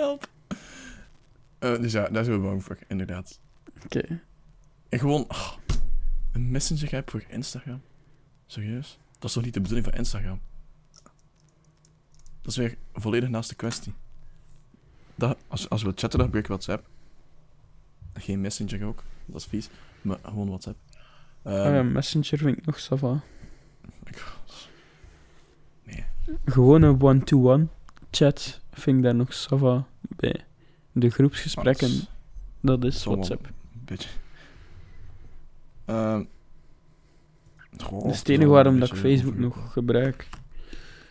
[0.00, 0.30] help.
[1.58, 3.40] Eh, dus ja, daar zijn we bang voor, inderdaad.
[3.84, 4.20] Oké.
[4.88, 5.52] En gewoon ah,
[6.32, 7.82] een Messenger-app voor Instagram.
[8.46, 8.98] Serieus?
[9.12, 10.40] Dat is toch niet de bedoeling van Instagram?
[12.40, 13.94] Dat is weer volledig naast de kwestie.
[15.18, 16.86] Dat, als, als we chatten, dan gebruik ik WhatsApp.
[18.14, 19.68] Geen Messenger ook, dat is vies.
[20.02, 20.76] Maar gewoon WhatsApp.
[21.42, 23.20] Ehm, Ah ja, Messenger vind ik nog sava.
[25.84, 26.04] nee.
[26.44, 27.66] Gewoon een one-to-one
[28.10, 30.44] chat vind ik daar nog sava bij.
[30.92, 31.90] De groepsgesprekken,
[32.60, 33.46] dat is WhatsApp.
[33.46, 33.52] Een
[33.84, 34.08] beetje.
[35.84, 36.24] Ehm,
[37.78, 40.28] goh, Dat is het enige waarom dat ik Facebook nog gebruik.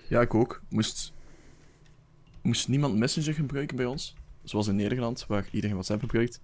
[0.08, 0.62] Ja, ik ook.
[0.70, 1.13] Moest,
[2.47, 6.39] moest niemand Messenger gebruiken bij ons, zoals in Nederland, waar iedereen WhatsApp gebruikt,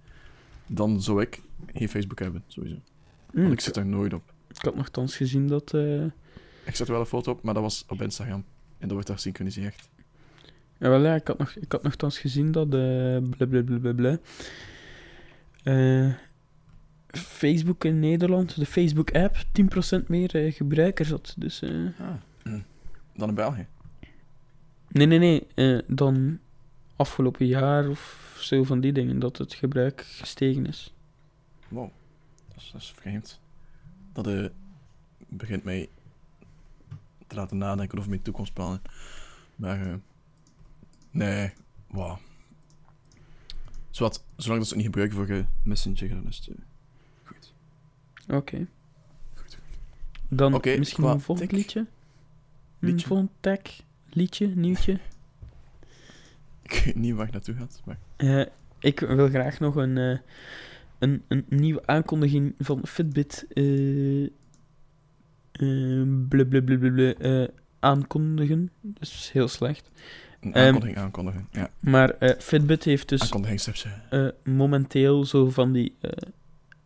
[0.66, 1.42] dan zou ik
[1.74, 2.76] geen Facebook hebben, sowieso.
[3.30, 4.32] Hm, Want ik, zit daar nooit op.
[4.48, 5.74] ik had nogthans gezien dat...
[5.74, 6.04] eh
[6.64, 8.44] Ik zet wel een foto op, maar dat was op Instagram.
[8.78, 9.88] En dat wordt daar synchroniseerd.
[10.78, 14.18] Jawel, ja, ik had, nog, ik had nogthans gezien dat de blablabla.
[15.62, 16.12] Eh,
[17.10, 21.34] Facebook in Nederland, de Facebook-app, 10% meer eh, gebruikers had.
[21.38, 21.70] Dus, eh,
[23.14, 23.66] Dan in België.
[24.94, 25.46] Nee, nee, nee.
[25.54, 26.38] eh, dan
[26.96, 30.94] afgelopen jaar of zo van die dingen, dat het gebruik gestegen is.
[31.68, 31.90] Wow.
[32.48, 33.40] Dat is, dat is vreemd.
[34.12, 34.46] Dat eh,
[35.28, 35.88] begint mij
[37.26, 38.82] te laten nadenken over mijn toekomstplannen.
[39.56, 39.94] Maar, eh,
[41.10, 41.52] nee,
[41.86, 42.18] wow.
[43.90, 46.56] Zowat, zolang dat ze het niet gebruiken voor eh, Messenger, dan is het
[47.24, 47.52] goed.
[48.28, 48.66] Oké.
[49.34, 49.58] Goed.
[50.28, 51.58] Dan Oké, misschien een volgend tech.
[51.58, 51.80] liedje?
[51.80, 51.86] Een
[52.88, 53.06] Liedje?
[53.06, 53.58] volgend tag,
[54.14, 54.98] liedje, nieuwtje?
[56.62, 57.98] Ik weet niet waar het naartoe gaat, maar...
[58.16, 58.46] Eh,
[58.78, 60.18] ik wil graag nog een, eh,
[60.98, 63.46] een, een nieuwe aankondiging van Fitbit
[66.28, 67.44] blub, eh,
[67.80, 68.70] aankondigen.
[68.80, 69.90] Dat is heel slecht.
[70.40, 71.70] Een Ehm, aankondiging aankondigen, ja.
[71.80, 73.32] Maar Fitbit heeft dus
[74.44, 75.96] momenteel zo van die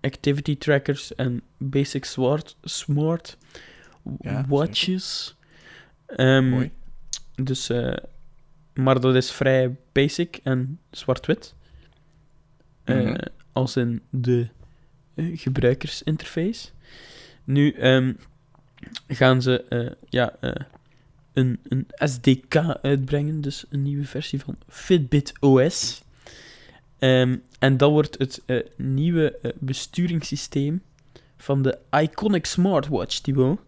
[0.01, 3.39] activity trackers en basic smart, smart
[4.21, 5.37] Ja, watches.
[6.07, 6.71] Ehm, Mooi.
[7.43, 7.97] Dus, eh,
[8.75, 11.55] maar dat is vrij basic en zwart-wit.
[12.85, 13.19] Eh, Mhm.
[13.53, 14.49] Als in de
[15.15, 16.69] eh, gebruikersinterface.
[17.45, 18.13] Nu ehm,
[19.09, 20.37] gaan ze ja,
[21.33, 26.03] een, een SDK uitbrengen, dus een nieuwe versie van Fitbit OS.
[26.99, 28.43] Ehm, en dat wordt het
[28.77, 30.83] nieuwe besturingssysteem
[31.37, 33.59] van de Iconic Smartwatch, Thibaut.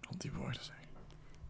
[0.00, 0.78] Want die woorden zijn...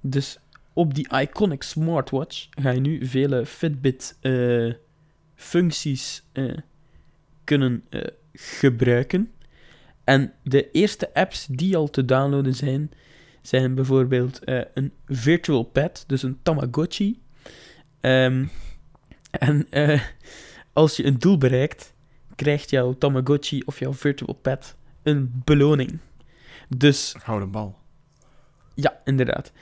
[0.01, 0.39] Dus
[0.75, 6.57] op die Iconic Smartwatch ga je nu vele Fitbit-functies eh,
[7.45, 8.01] kunnen eh,
[8.33, 9.33] gebruiken.
[10.05, 12.91] En de eerste apps die al te downloaden zijn,
[13.43, 17.23] zijn bijvoorbeeld eh, een virtual pet, dus een Tamagotchi.
[18.01, 18.47] Ehm,
[19.31, 20.01] en eh,
[20.73, 21.95] als je een doel bereikt,
[22.35, 25.99] krijgt jouw Tamagotchi of jouw virtual pet een beloning.
[26.69, 27.79] Dus Gouden bal.
[28.75, 29.53] ja, inderdaad.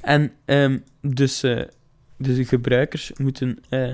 [0.00, 1.62] En ehm, dus, eh,
[2.18, 3.90] dus de gebruikers moeten eh,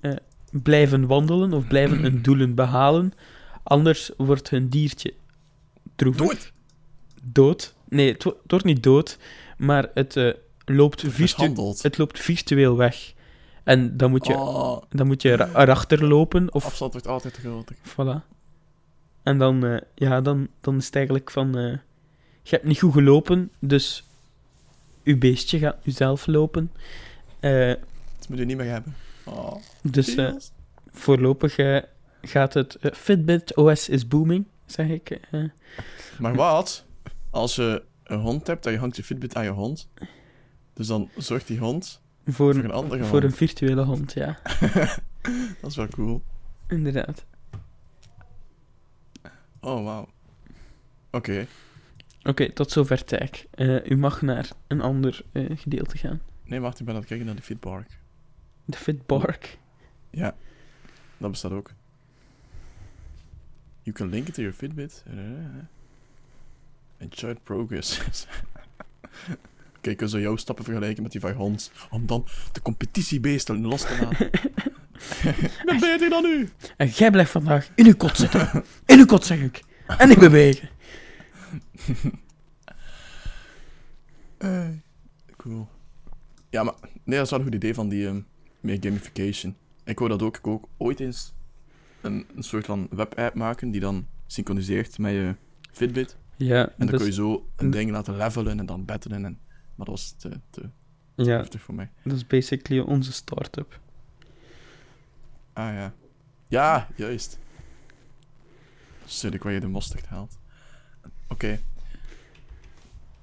[0.00, 0.16] eh,
[0.50, 3.12] blijven wandelen of blijven hun doelen behalen.
[3.62, 5.14] Anders wordt hun diertje
[5.96, 6.26] droevig.
[6.26, 6.52] Dood!
[7.22, 7.74] Dood.
[7.88, 9.18] Nee, het, wo- het wordt niet dood,
[9.58, 10.14] maar het,
[10.64, 13.14] loopt, virtu het loopt virtueel weg.
[13.64, 17.34] En dan moet je, Oh, dan moet je era- erachter lopen of afstand wordt altijd
[17.34, 17.76] te groter.
[17.76, 18.26] Voilà.
[19.22, 21.52] En dan, ja, dan, dan is het eigenlijk van...
[22.42, 24.04] je hebt niet goed gelopen, dus
[25.06, 26.72] je beestje gaat nu zelf lopen.
[27.40, 27.68] Eh,
[28.18, 28.94] Dat moet je niet meer hebben.
[29.24, 30.34] Oh, dus eh,
[30.90, 31.82] voorlopig eh,
[32.22, 32.78] gaat het...
[32.92, 35.20] Fitbit OS is booming, zeg ik.
[36.18, 36.84] Maar wat?
[37.30, 39.88] Als je een hond hebt en je hangt je Fitbit aan je hond,
[40.74, 44.38] dus dan zorgt die hond voor, voor een, andere voor een virtuele hond, ja.
[45.60, 46.22] Dat is wel cool.
[46.68, 47.24] Inderdaad.
[49.60, 50.08] Oh, wauw.
[51.10, 51.46] Oké.
[52.26, 53.30] Oké, tot zover tag.
[53.50, 56.20] Eh, u mag naar een ander eh, gedeelte gaan.
[56.44, 57.98] Nee, wacht, ik ben aan het kijken naar de Fitbark.
[58.64, 59.58] De Fitbark.
[60.10, 60.34] Ja,
[61.18, 61.70] dat bestaat ook.
[63.82, 65.04] You can link it to your Fitbit.
[66.98, 68.00] Enjoy progress.
[69.80, 71.70] Kijk, we zo jouw stappen vergelijken met die van je hond.
[71.90, 74.26] Om dan de competitiebeesten los te laten.
[75.32, 76.48] ik ben beter dan u.
[76.76, 78.64] En jij blijft vandaag in uw kot zitten.
[78.86, 79.62] In uw kot, zeg ik.
[79.86, 80.68] En niet bewegen.
[84.38, 84.68] Eh,
[85.36, 85.68] cool.
[86.50, 86.74] Ja, maar
[87.04, 88.20] nee, dat is wel een goed idee van die ehm,
[88.60, 89.56] meer gamification.
[89.84, 91.34] Ik wou dat ook, ik ook ooit eens
[92.00, 95.34] een, een soort van webapp maken die dan synchroniseert met je
[95.72, 96.16] Fitbit.
[96.36, 99.24] Ja, En dan dus- kun je zo een en- ding laten levelen en dan battelen.
[99.24, 99.38] En,
[99.74, 100.70] maar dat was te, te
[101.14, 101.90] ja, heftig voor mij.
[102.04, 103.80] dat is basically onze start-up.
[105.52, 105.94] Ah ja.
[106.48, 107.38] Ja, juist.
[109.04, 110.38] Zit ik waar je de mosterd haalt.
[111.28, 111.60] Oké.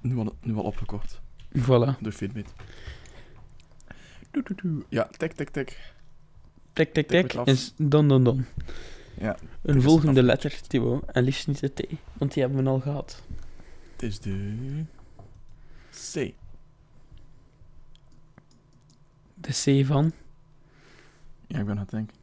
[0.00, 1.20] Nu, al, nu al opgekort
[1.58, 1.98] Voilà.
[2.00, 2.52] door Fitbit.
[4.30, 4.84] Doe, doe, doe.
[4.88, 5.92] Ja, tik, tik, tik.
[6.72, 8.46] Tik, tik, Tik is don, don, don.
[9.18, 11.04] Ja, Een volgende letter, Thibaut.
[11.10, 11.82] En liefst niet de T,
[12.12, 13.22] want die hebben we al gehad.
[13.92, 14.84] het is de...
[16.12, 16.32] C.
[19.34, 19.50] De
[19.82, 20.12] C van
[21.46, 22.16] Ja, ik ben aan het denken.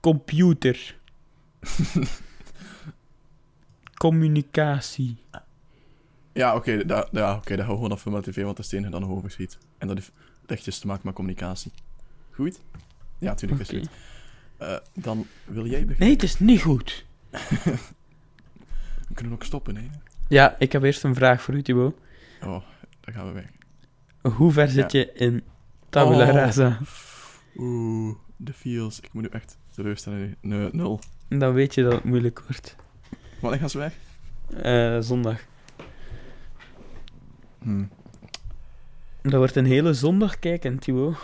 [0.00, 0.98] computer.
[4.02, 5.16] Communicatie.
[6.32, 8.70] Ja, oké, daar ja, oké, daar hou gewoon af van mijn tv, want dat is
[8.70, 9.58] het enige dat nog overschiet.
[9.78, 10.12] En dat heeft
[10.46, 11.72] lichtjes te maken met communicatie.
[12.30, 12.60] Goed?
[13.18, 13.88] Ja, natuurlijk is het goed.
[14.56, 15.98] Eh, dan wil jij beginnen.
[15.98, 17.04] Nee, het is niet goed.
[19.08, 19.88] We kunnen ook stoppen, hè.
[20.28, 21.94] Ja, ik heb eerst een vraag voor u, Thibaut.
[22.42, 22.62] Oh,
[23.00, 23.50] daar gaan we weg.
[24.34, 25.42] Hoe ver zit je in
[25.88, 26.34] tabula Oh.
[26.34, 26.78] rasa?
[27.56, 29.00] Oeh, de feels.
[29.00, 30.36] Ik moet nu echt teleurstellen.
[30.40, 31.00] Nee, nul.
[31.28, 32.76] Dan weet je dat het moeilijk wordt.
[33.42, 33.94] Wanneer gaan ze weg?
[34.62, 35.40] Eh, zondag.
[37.62, 37.84] Hm.
[39.22, 41.16] Dat wordt een hele zondag kijken, Thibaut.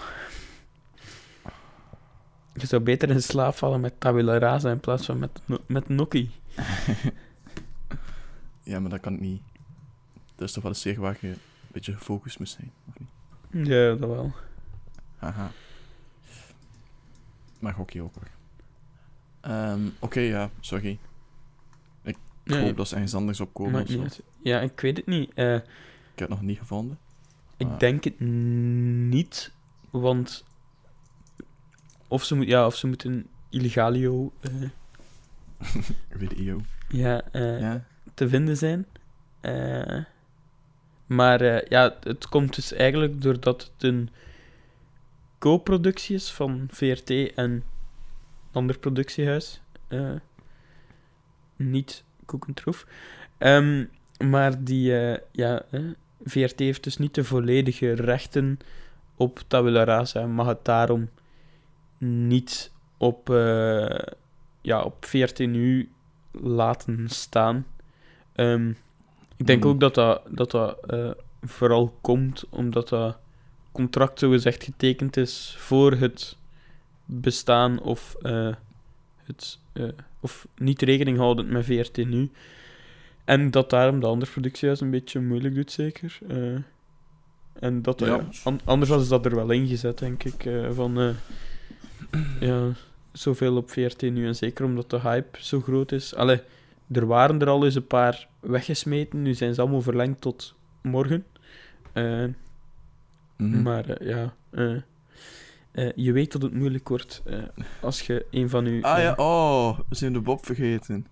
[2.54, 5.88] Je zou beter in slaap vallen met tabula rasa in plaats van met, no- met
[5.88, 6.30] Noki.
[8.62, 9.42] Ja, maar dat kan niet.
[10.36, 11.38] Dat is toch wel een zeer waar je een
[11.72, 13.66] beetje gefocust moet zijn, of niet?
[13.66, 14.32] Ja, dat wel.
[15.16, 15.50] Haha.
[17.58, 18.28] Maar hockey ook hoor.
[19.40, 20.98] Ehm, Oké, ja, sorry.
[22.48, 23.48] Ik Nee, hoop dat ze ergens anders of
[23.90, 24.00] zo.
[24.02, 24.20] uit.
[24.42, 25.30] Ja, ik weet het niet.
[25.34, 25.62] Eh, Ik
[26.14, 26.98] heb het nog niet gevonden.
[27.56, 29.52] ik denk het niet,
[29.90, 30.44] want...
[32.08, 34.50] Of ze, moet, ja, of ze moeten illegalio eh,
[36.10, 36.60] Video.
[36.88, 37.84] ja, eh, Ja?
[38.14, 38.86] te vinden zijn.
[41.06, 44.10] Maar ja, het komt dus eigenlijk doordat het een
[45.38, 47.62] co-productie is van VRT en een
[48.52, 49.60] ander productiehuis.
[49.88, 50.14] eh,
[51.56, 52.86] niet Koekentroef.
[53.38, 53.84] Ehm
[54.18, 55.80] maar die, eh, ja, eh,
[56.24, 58.58] VRT heeft dus niet de volledige rechten
[59.16, 61.08] op Tabula Rasa en mag het daarom
[61.98, 63.98] niet op, eh,
[64.60, 65.90] ja, op 14 nu
[66.30, 67.66] laten staan.
[68.32, 68.68] Ehm,
[69.36, 69.72] ik denk Hmm.
[69.72, 71.10] ook dat dat, dat, dat eh,
[71.42, 73.18] vooral komt omdat dat
[73.72, 76.36] contract zogezegd getekend is voor het
[77.04, 78.16] bestaan of,
[79.24, 79.88] het, eh,
[80.20, 82.30] of niet rekening houdend met VRT nu.
[83.24, 86.18] En dat daarom de andere productiehuis een beetje moeilijk doet, zeker.
[86.28, 86.56] Eh,
[87.60, 88.20] en dat, Ja.
[88.44, 90.44] an- anders was dat er wel ingezet, denk ik.
[90.44, 91.10] eh, van, eh,
[92.40, 92.72] ja,
[93.12, 94.26] zoveel op VRT nu.
[94.26, 96.14] En zeker omdat de hype zo groot is.
[96.14, 96.40] Allee,
[96.92, 99.22] er waren er al eens een paar weggesmeten.
[99.22, 101.24] Nu zijn ze allemaal verlengd tot morgen.
[101.92, 102.24] Eh,
[103.36, 103.62] Mhm.
[103.62, 104.34] Maar eh, ja,
[105.78, 107.38] eh, eh, je weet dat het moeilijk wordt eh,
[107.80, 108.82] als je een van uw...
[108.82, 111.06] Ah eh, ja, oh, we zijn de Bob vergeten.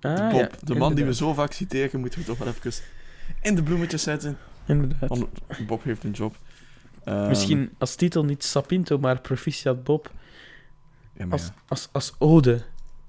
[0.00, 2.48] ah, de Bob, ja, de man die we zo vaak citeren, moeten we toch wel
[2.48, 2.72] even
[3.42, 4.38] in de bloemetjes zetten.
[4.66, 5.08] Inderdaad.
[5.08, 5.26] Want
[5.66, 6.36] Bob heeft een job.
[7.04, 10.10] Ehm, Misschien als titel niet Sapinto, maar Proficiat Bob.
[11.12, 12.62] Ja, maar Als, ja, als, als ode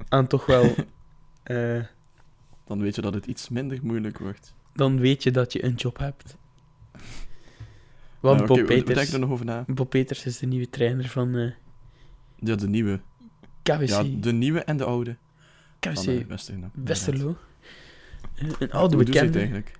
[0.09, 0.75] aan toch wel...
[1.43, 1.83] eh,
[2.65, 4.53] dan weet je dat het iets minder moeilijk wordt.
[4.73, 6.37] dan weet je dat je een job hebt.
[8.23, 9.63] Want Bob, Peters, denken er nog over na.
[9.67, 11.51] Bob Peters is de nieuwe trainer van eh
[12.35, 12.99] Ja, de nieuwe.
[13.63, 13.89] KWC.
[13.89, 15.15] Ja, de nieuwe en de oude.
[15.79, 16.69] KWC eh, Westerlo.
[16.73, 17.37] Westerlo.
[18.35, 19.37] Eh, een Hoe oude bekende.
[19.37, 19.71] eigenlijk?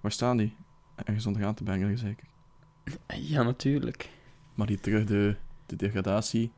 [0.00, 0.56] Waar staan die?
[1.04, 2.26] Ergens onder aan te bengelen, zeker.
[3.06, 4.10] Ja, natuurlijk.
[4.54, 5.34] Maar die terug de,
[5.66, 6.52] de degradatie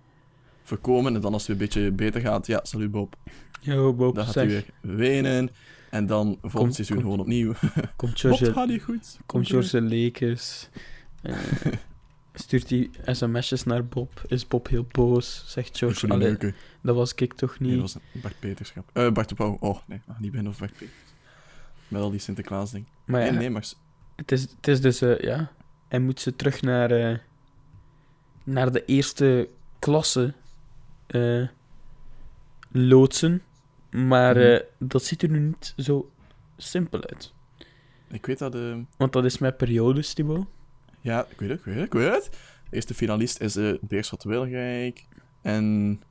[0.62, 1.14] voorkomen.
[1.14, 3.16] En dan als het weer een beetje beter gaat, ja, salut Bob.
[3.60, 5.50] Yo, Bob, Dan gaat hij weer wenen.
[5.96, 7.52] En dan volgend seizoen kom- gewoon opnieuw.
[7.96, 9.18] Komt George, gaat niet goed.
[9.26, 10.68] komt George Lekes.
[11.22, 11.36] eh,
[12.34, 14.22] stuurt hij sms'jes naar Bob.
[14.26, 15.44] Is Bob heel boos?
[15.46, 16.08] Zegt George.
[16.08, 16.36] Allee,
[16.80, 17.80] dat was ik toch Nee, niet.
[17.80, 18.90] dat was Bart Peterschap.
[18.92, 19.56] Eh, Bart de Pauw.
[19.60, 20.00] Oh, nee.
[20.06, 20.90] Ah, niet Ben of Bart Peters.
[21.88, 22.84] Met al die Sinterklaas ding.
[23.04, 23.64] maar ja, Nee, nee, maar...
[24.16, 25.50] Het, is, het is dus, eh, ja.
[25.88, 27.18] Hij moet ze terug naar, eh,
[28.44, 30.34] naar de eerste klasse
[32.72, 33.42] loodsen.
[33.96, 34.44] Maar Mhm.
[34.44, 36.10] eh, dat ziet er nu niet zo
[36.56, 37.32] simpel uit.
[38.08, 38.54] Ik weet dat...
[38.54, 40.46] eh, Want dat is met periodes, Thibaut.
[41.00, 42.24] ja, ik weet het, ik weet het, ik weet het.
[42.70, 45.06] De eerste finalist is eh Beerschot Wilrijk.
[45.42, 46.02] En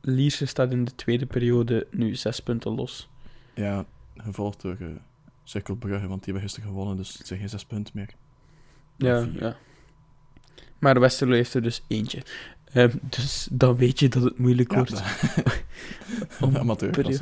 [0.00, 3.08] Lierse staat in de tweede periode nu zes punten los.
[3.54, 3.84] ja,
[4.16, 4.88] gevolgd door uh,
[5.44, 8.10] Cirkelbrugge, want die hebben gisteren gewonnen, dus het zijn geen zes punten meer.
[8.96, 9.56] Ja, ja.
[10.78, 12.22] Maar Westerlo heeft er dus eentje.
[12.76, 15.02] Ehm, dus dan weet je dat het moeilijk Ja, wordt.
[16.40, 17.18] Om perio-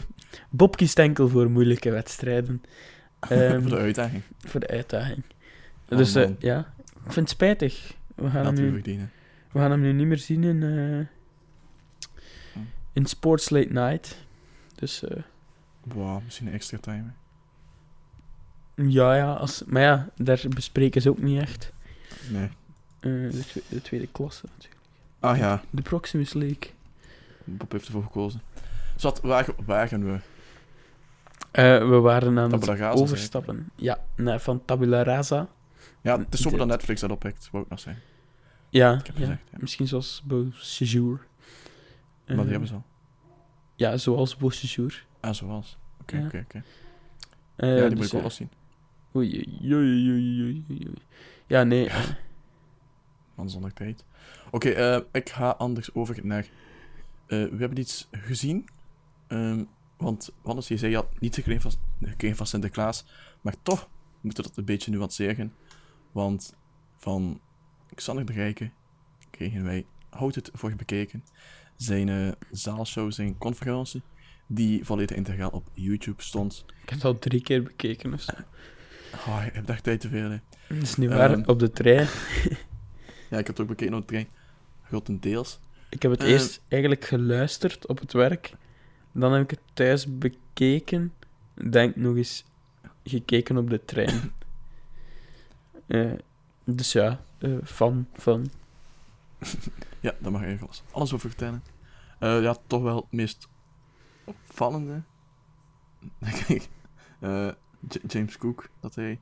[0.50, 2.62] Bob kiest enkel voor moeilijke wedstrijden.
[3.20, 4.22] Ehm, Voor de uitdaging.
[4.38, 5.22] voor de uitdaging.
[5.88, 6.58] Oh, dus eh, ja,
[7.04, 7.94] ik vind het spijtig.
[8.14, 8.82] We gaan, hem nu,
[9.52, 11.06] we gaan hem nu niet meer zien in, eh,
[12.92, 14.16] in Sports Late Night.
[14.74, 15.22] Dus eh,
[15.82, 17.14] Wow, misschien extra timer.
[18.74, 21.72] Ja, ja, als, maar ja, daar bespreken ze ook niet echt.
[22.30, 22.48] Nee.
[23.00, 24.73] De, twe- de tweede klasse natuurlijk.
[25.24, 26.68] Ah ja, De Proximus Lake.
[27.44, 28.40] Bob heeft ervoor gekozen.
[28.96, 30.18] Zat, waar, waar gaan we?
[31.50, 33.70] Eh, we waren aan Tabula het overstappen.
[33.74, 35.48] Ja, naar, van Tabula Rasa.
[36.00, 38.02] Ja, het is zo dat Netflix dat oppikt, wou ik nog zeggen.
[38.68, 39.20] Ja, Ik heb ja.
[39.20, 39.58] gezegd, ja.
[39.60, 41.26] misschien zoals Beau Séjour.
[42.26, 42.84] Maar Eh, die hebben ze al.
[43.74, 45.04] Ja, zoals Beau Séjour.
[45.20, 45.78] Ah, zoals.
[46.00, 46.62] Oké, oké, oké.
[47.56, 48.26] Eh, Ja, die dus moet ik wel ja.
[48.26, 48.50] eens zien.
[49.16, 50.92] Oei, oei, oei, oei.
[51.46, 51.88] Ja, nee.
[51.88, 52.04] eh,
[53.50, 54.04] Zonder tijd.
[54.50, 56.44] Oké, eh, ik ga anders over naar...
[57.26, 58.68] eh, we hebben iets gezien.
[59.26, 59.64] Ehm,
[59.96, 61.72] want Wannes, je zei je had niet gekregen van,
[62.08, 63.04] gekregen van Sinterklaas.
[63.40, 63.88] Maar toch
[64.20, 65.52] moeten we dat een beetje nuanceren.
[66.12, 66.54] Want
[66.96, 67.40] van
[67.94, 68.72] Xander de Rijken
[69.30, 71.24] kregen wij, houd het voor bekeken,
[71.76, 74.02] zijn eh, zaalshow, zijn conferentie,
[74.46, 76.64] die volledig integraal op YouTube stond.
[76.82, 78.32] ik heb het al drie keer bekeken of zo.
[79.26, 80.38] Oh, ik heb daar tijd te veel, hè.
[80.68, 81.30] Dat is niet waar.
[81.32, 81.42] Ehm.
[81.46, 82.08] Op de trein.
[83.34, 84.28] Ja, ik heb het ook bekeken op de trein.
[84.82, 85.60] Grotendeels.
[85.88, 86.28] Ik heb het Eh.
[86.30, 88.52] eerst eigenlijk geluisterd op het werk.
[89.12, 91.12] Dan heb ik het thuis bekeken.
[91.70, 92.44] Denk nog eens
[93.04, 94.20] gekeken op de trein.
[95.86, 96.12] Eh,
[96.64, 98.50] dus ja, eh, fan van.
[100.00, 101.62] Ja, dat mag je alles, alles over vertellen.
[102.18, 103.48] Eh, ja, toch wel het meest
[104.24, 105.02] opvallende.
[106.18, 106.68] denk ik.
[107.20, 107.48] Eh,
[108.06, 109.20] James Cook, dat hij...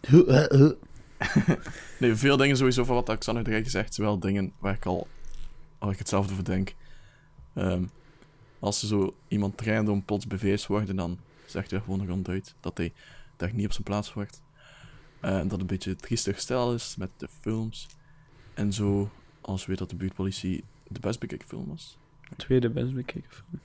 [2.00, 5.08] Nee, veel dingen sowieso van wat Alexander de Rijk zegt, wel dingen waar ik al,
[5.78, 6.74] al ik hetzelfde over denk.
[7.54, 7.84] Ehm,
[8.58, 12.92] als er zo iemand random plots beveest worden, dan zegt hij gewoon ronduit dat hij
[13.36, 14.42] daar niet op zijn plaats wordt.
[15.20, 17.86] Eh, en dat het een beetje triestig stijl is met de films.
[18.54, 19.10] En zo,
[19.40, 21.98] als we weten dat de buurtpolitie de best bekeken film was.
[22.36, 23.60] Tweede best bekeken film.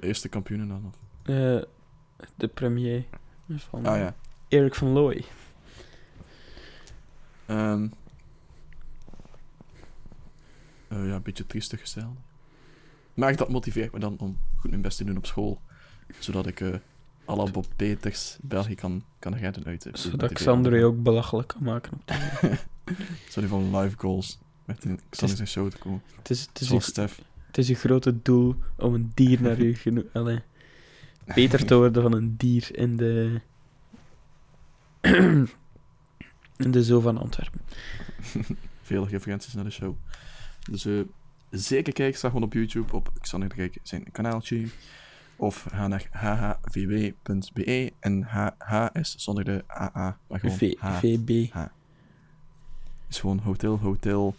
[0.00, 0.84] De eerste kampioenen dan.
[0.86, 0.94] Of...
[1.22, 1.62] Eh,
[2.36, 3.04] de premier
[3.48, 4.14] van Ah ja.
[4.48, 5.24] Erik van Looy.
[7.50, 7.86] Ehm,
[10.88, 12.16] eh, ja, een beetje triestig gesteld.
[13.14, 15.60] Maar dat motiveert me dan om goed mijn best te doen op school.
[16.18, 16.74] Zodat ik eh
[17.24, 21.92] alle Bob Peters België kan, kan redden uit Zodat Xander je ook belachelijk kan maken.
[21.92, 22.58] Op de-
[23.28, 24.38] Sorry van live goals.
[24.64, 26.02] Met een Xander zijn show te komen.
[26.16, 27.00] het, is, het, is Zoals je,
[27.46, 30.40] het is je grote doel om een dier naar je geno- Allee,
[31.34, 33.40] beter te worden van een dier in de.
[36.60, 37.60] in de Zoo van Antwerpen.
[38.82, 39.94] Veel referenties naar de show.
[40.70, 41.00] Dus eh,
[41.50, 44.66] zeker kijk, sta gewoon op YouTube op Xander de Rijk zijn kanaaltje.
[45.36, 50.18] Of ga naar hhvw.be en HH is zonder de AA.
[50.26, 50.98] Maar gewoon V, H.
[50.98, 51.28] VB.
[53.08, 54.34] is gewoon hotel, hotel.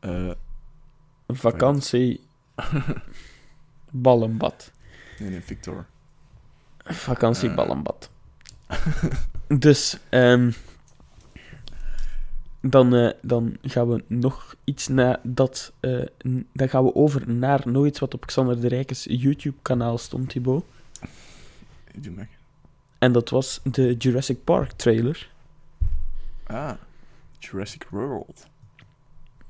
[0.00, 0.30] eh,
[1.28, 2.20] Vakantie.
[3.90, 4.72] Ballenbad.
[5.18, 5.86] nee, nee, Victor.
[6.84, 7.54] Vakantie Eh.
[7.54, 8.10] ballenbad.
[9.58, 10.50] dus, ehm,
[12.70, 15.72] dan, eh, dan gaan we nog iets na dat.
[15.80, 16.00] eh,
[16.52, 20.64] dan gaan we over naar nooit wat op Xander de Rijkes YouTube-kanaal stond, Thibaut.
[22.98, 25.30] En dat was de Jurassic Park trailer.
[26.46, 26.72] Ah,
[27.38, 28.46] Jurassic World.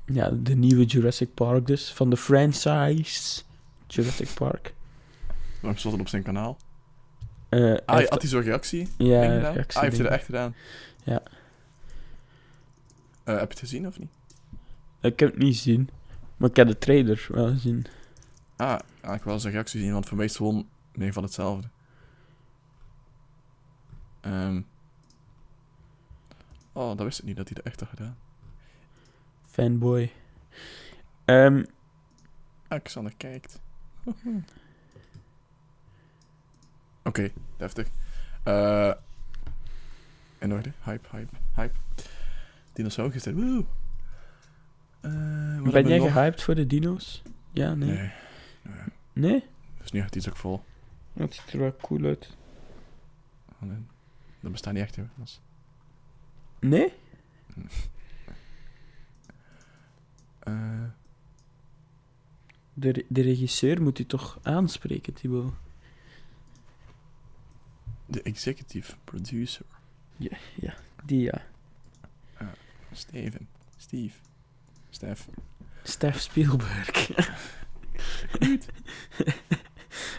[0.05, 3.41] Ja, de nieuwe Jurassic Park dus, van de franchise
[3.87, 4.73] Jurassic Park.
[5.59, 6.57] Waarom stond het op zijn kanaal?
[7.49, 8.87] Hij Ah, heeft- had hij zo'n reactie?
[8.97, 10.55] ja, reactie ah, heeft hij dat echt gedaan?
[11.03, 11.21] Ja.
[13.25, 14.11] Eh, heb je het gezien of niet?
[15.01, 15.89] Ik heb het niet gezien,
[16.37, 17.85] maar ik heb de trailer wel gezien.
[18.55, 21.23] Ah, ah, ik wil een reactie zien, want voor mij is het gewoon meer van
[21.23, 21.67] hetzelfde.
[24.21, 24.61] Ehm.
[26.73, 28.17] Oh, dat wist ik niet dat hij dat echt had gedaan.
[29.43, 30.11] Fanboy.
[31.25, 31.63] Ehm,
[32.67, 33.61] Ah, Xander kijkt.
[37.03, 37.87] Oké, deftig.
[38.43, 38.93] Eh
[40.39, 40.71] in orde.
[40.83, 41.73] Hype, hype, hype.
[42.75, 43.33] Dinosaurus gezet.
[43.33, 43.65] Woe!
[45.01, 47.21] Eh, ben jij gehyped voor de dino's?
[47.51, 47.89] Ja, nee.
[47.97, 48.11] Nee,
[49.13, 49.39] Nee?
[49.77, 50.63] dat is nu echt iets ook vol.
[51.13, 52.37] Dat ziet er wel cool uit.
[53.53, 53.77] Oh, nee.
[54.39, 55.03] Dat bestaat niet echt, hè.
[56.59, 56.93] Nee?
[60.39, 60.83] eh,
[62.73, 65.53] De, re- de regisseur moet u toch aanspreken, Thibaut?
[68.05, 69.65] de executive producer.
[71.05, 71.41] Die ja.
[72.95, 73.47] Steven.
[73.77, 74.15] Steve.
[74.89, 75.27] Stef.
[75.83, 77.09] Stef Spielberg.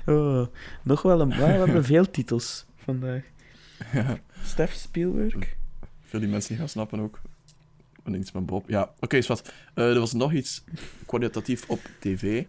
[0.07, 0.47] oh,
[0.83, 1.29] nog wel een...
[1.29, 3.23] We hebben veel titels vandaag.
[3.93, 5.57] ja, Stef Spielberg?
[6.07, 7.21] veel die mensen niet gaan snappen ook.
[8.05, 8.69] En iets met Bob.
[8.69, 9.53] Ja, oké, is wat.
[9.75, 10.65] Eh, er was nog iets
[11.07, 12.45] kwalitatief op tv.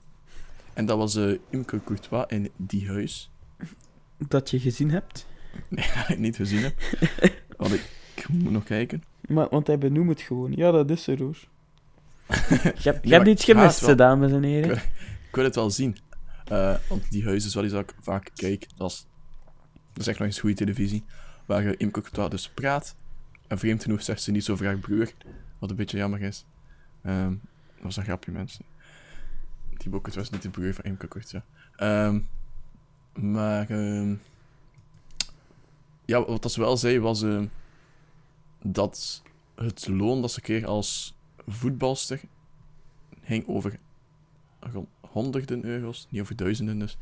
[0.73, 3.31] En dat was eh Imke Courtois in Die Huis.
[4.17, 5.27] Dat je gezien hebt?
[5.67, 6.73] Nee, dat ik niet gezien heb.
[7.57, 7.89] Want ik,
[8.19, 9.03] ik moet nog kijken.
[9.27, 10.51] Maar, want hij benoemt het gewoon.
[10.55, 11.37] Ja, dat is er hoor.
[12.83, 13.95] Je hebt, je hebt iets gemist, wel.
[13.95, 14.77] dames en heren.
[15.27, 15.97] Ik wil het wel zien.
[16.45, 19.05] Eh, want die huizen, zoals ik vaak kijk, dat is,
[19.93, 21.03] dat is echt nog eens goede televisie.
[21.45, 22.95] Waar je Courtois dus praat.
[23.47, 25.11] En vreemd genoeg zegt ze niet zo graag broer.
[25.59, 26.45] Wat een beetje jammer is.
[27.01, 27.29] Ehm,
[27.75, 28.65] dat was een grapje, mensen.
[29.77, 31.43] Thibaut Courtois is niet de broer van Imco Courtois.
[31.75, 32.19] Ehm,
[33.13, 33.69] maar...
[33.69, 34.13] ehm,
[36.05, 37.21] ja, wat ze wel zei was...
[38.61, 39.23] dat
[39.55, 41.15] het loon dat ze kreeg als
[41.47, 42.21] voetbalster...
[43.23, 43.79] ging over
[45.01, 46.97] honderden euro's, niet over duizenden dus.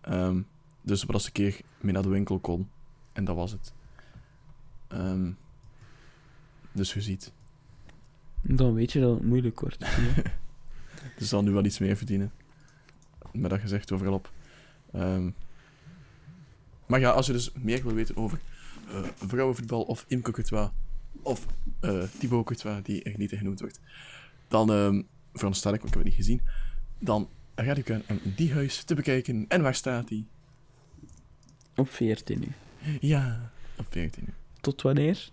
[0.00, 0.40] Ehm,
[0.80, 2.68] dus wat ze een keer mee naar de winkel kon.
[3.12, 3.72] En dat was het.
[4.88, 5.30] Ehm,
[6.72, 7.32] dus je ziet,
[8.42, 9.84] Dan weet je dat het moeilijk wordt.
[11.18, 12.32] Ze zal nu wel iets meer verdienen.
[13.32, 14.32] Met dat gezegd overal op.
[14.92, 15.30] Ehm,
[16.86, 18.40] maar ja, als je dus meer wil weten over
[18.88, 20.70] eh, vrouwenvoetbal of Imco Courtois
[21.22, 21.46] of
[21.80, 23.80] eh Thibaut Courtois, die echt niet genoemd wordt,
[24.48, 26.40] dan, ehm veronderstel ik, want ik heb het niet gezien,
[26.98, 29.44] dan raad ik aan om die huis te bekijken.
[29.48, 30.26] En waar staat die?
[31.76, 32.48] Op 14 nu.
[33.00, 34.34] Ja, op 14 uur.
[34.60, 35.30] Tot wanneer?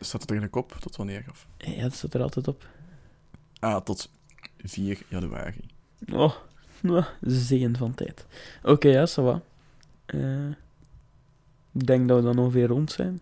[0.00, 0.76] Staat het er in de kop?
[0.80, 1.24] Tot wanneer?
[1.30, 1.46] Of?
[1.58, 2.68] Ja, dat staat er altijd op.
[3.58, 4.10] Ah, tot
[4.58, 5.64] 4 januari.
[6.12, 6.36] Oh,
[7.20, 8.26] zegen van tijd.
[8.62, 9.42] Oké, ja, ça va.
[10.06, 10.54] Eh,
[11.72, 13.20] Ik denk dat we dan ongeveer rond zijn.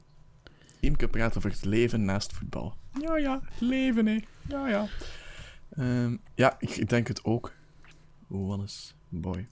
[0.80, 2.74] Imke praat over het leven naast voetbal.
[3.01, 4.18] Ja, ja, leven, hè.
[4.49, 4.86] Ja, ja.
[5.70, 7.53] Ehm, ja, ik, denk het ook.
[8.26, 9.46] Wannes, boy.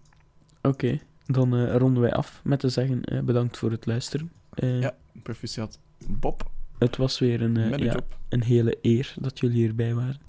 [0.62, 4.32] Oké, dan eh, ronden wij af met te zeggen eh, bedankt voor het luisteren.
[4.51, 4.97] Eh, Ja.
[5.22, 7.97] Proficiat Bob, Het was weer een, ja,
[8.28, 10.20] een hele eer dat jullie hierbij waren.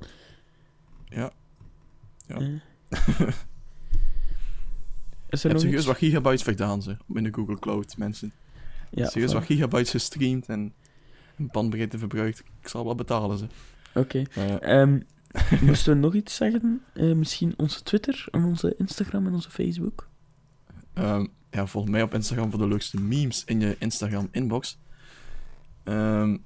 [1.06, 1.32] Ja.
[2.28, 2.38] Ja.
[5.30, 5.86] Is er nog serieus iets?
[5.86, 6.98] wat gigabytes verdaan, ze.
[7.14, 8.32] In de Google Cloud, mensen.
[8.92, 10.74] Ja, serieus wat gigabytes gestreamd en
[11.38, 12.44] een bandbreedte verbruikt.
[12.62, 13.46] Ik zal wel betalen, ze.
[13.94, 14.24] Oké.
[14.36, 15.00] Eh, Ehm,
[15.68, 16.82] moesten we nog iets zeggen?
[16.94, 20.08] Eh, misschien onze Twitter en onze Instagram en onze Facebook?
[20.94, 24.78] Ehm, ja, volg mij op Instagram voor de leukste memes in je Instagram inbox.
[25.84, 26.38] Ehm,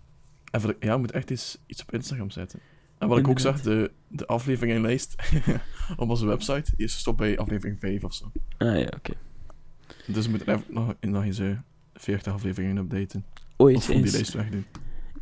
[0.51, 2.59] en voor de- ja, je moet echt iets, iets op Instagram zetten.
[2.97, 5.15] En wat ik ook zag, de, de afleveringenlijst
[5.97, 8.31] op onze website, die is gestopt bij aflevering 5 of zo.
[8.57, 9.13] Ah ja, oké.
[10.07, 11.57] Dus we moeten even nog, nog eens eh
[12.01, 13.25] 40 afleveringen updaten.
[13.57, 14.65] Ooit Of gewoon die lijst wegdoen.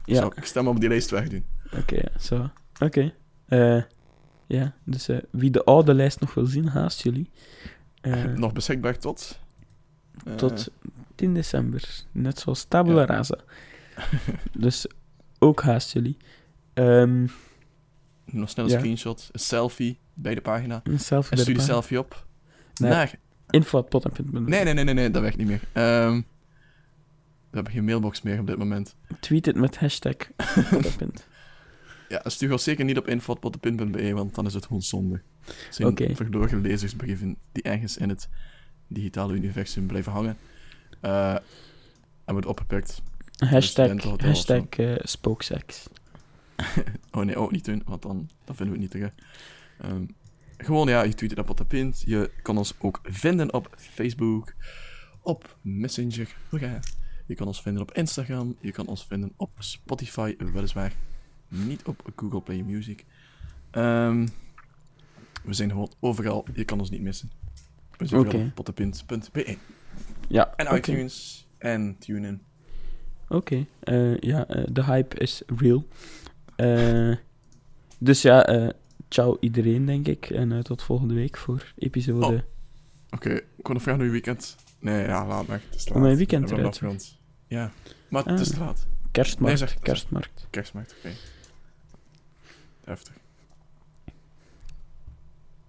[0.06, 1.46] Ja, Zou- ik stem op die lijst wegdoen.
[1.78, 2.50] oké, ja, zo.
[2.80, 3.14] Oké.
[3.48, 3.82] Eh,
[4.48, 7.30] ja, dus eh, wie de oude lijst nog wil zien, haast jullie.
[8.02, 9.40] Eh, nog beschikbaar tot...
[10.36, 10.68] tot
[11.16, 12.04] 10 december.
[12.12, 13.06] Net zoals Tabula Ja.
[13.06, 13.38] Rasa.
[14.58, 14.86] dus
[15.40, 16.18] ook haast jullie.
[16.74, 17.26] Ehm
[18.26, 18.78] Nog snel een Ja.
[18.78, 20.82] screenshot, een selfie bij de pagina.
[20.84, 22.26] een selfie En stuur die selfie op.
[22.76, 22.90] Nee.
[22.92, 23.14] Naar.
[23.48, 25.62] Nee, nee, nee, nee, nee, dat werkt niet meer.
[25.72, 26.22] Ehm,
[27.50, 28.96] we hebben geen mailbox meer op dit moment.
[29.20, 30.16] Tweet het met hashtag.
[32.10, 35.22] Ja, stuur ons zeker niet op info.pottenpunt.be, want dan is het gewoon zonde.
[35.42, 38.30] Het zijn verloren lezersbrieven die ergens in het
[38.88, 40.38] digitale universum blijven hangen.
[41.02, 41.34] Eh,
[42.26, 43.02] en wordt opgepikt.
[43.38, 44.66] Hashtag, hashtag
[44.98, 45.88] spookseks.
[47.12, 49.12] Oh nee, ook niet doen, want dan, dan vinden we het niet terug.
[49.78, 50.06] Ehm,
[50.58, 52.04] gewoon, ja, je tweet het op Pottenpunt.
[52.06, 54.54] Je kan ons ook vinden op Facebook,
[55.22, 56.36] op Messenger.
[56.50, 56.80] Hoera.
[57.30, 58.56] Je kan ons vinden op Instagram.
[58.60, 60.94] Je kan ons vinden op Spotify, weliswaar
[61.48, 63.06] niet op Google Play Music.
[63.72, 64.28] Ehm,
[65.44, 66.46] we zijn gewoon overal.
[66.54, 67.32] Je kan ons niet missen.
[67.98, 69.58] We zijn overal op pottenpunt.be.
[70.28, 72.42] Ja, En iTunes en TuneIn.
[73.28, 75.88] Oké, eh, ja, eh, de hype is real.
[76.56, 77.16] Eh,
[78.00, 78.74] dus ja,
[79.10, 80.30] ciao iedereen, denk ik.
[80.30, 82.26] En tot volgende week voor episode...
[82.26, 82.40] Oh.
[83.10, 84.56] Oké, ik kon nog vragen hoe je weekend...
[84.80, 85.62] Nee, ja, laat maar.
[85.70, 87.19] Het is mijn weekend eruit.
[87.50, 87.72] Ja,
[88.10, 88.54] maar het is Ah.
[88.58, 88.88] te laat.
[89.12, 90.48] kerstmarkt, Nee, zeg- kerstmarkt.
[90.50, 91.10] Kerstmarkt, oké.
[92.84, 93.14] Heftig.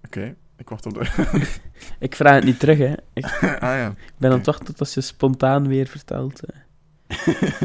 [0.05, 1.49] Oké, ik wacht op de...
[1.99, 2.95] Ik vraag het niet terug, hè.
[3.12, 3.95] Ik ah ja.
[4.16, 4.37] ben aan Oké.
[4.37, 6.41] het wachten tot als je spontaan weer vertelt.
[6.45, 6.59] eh.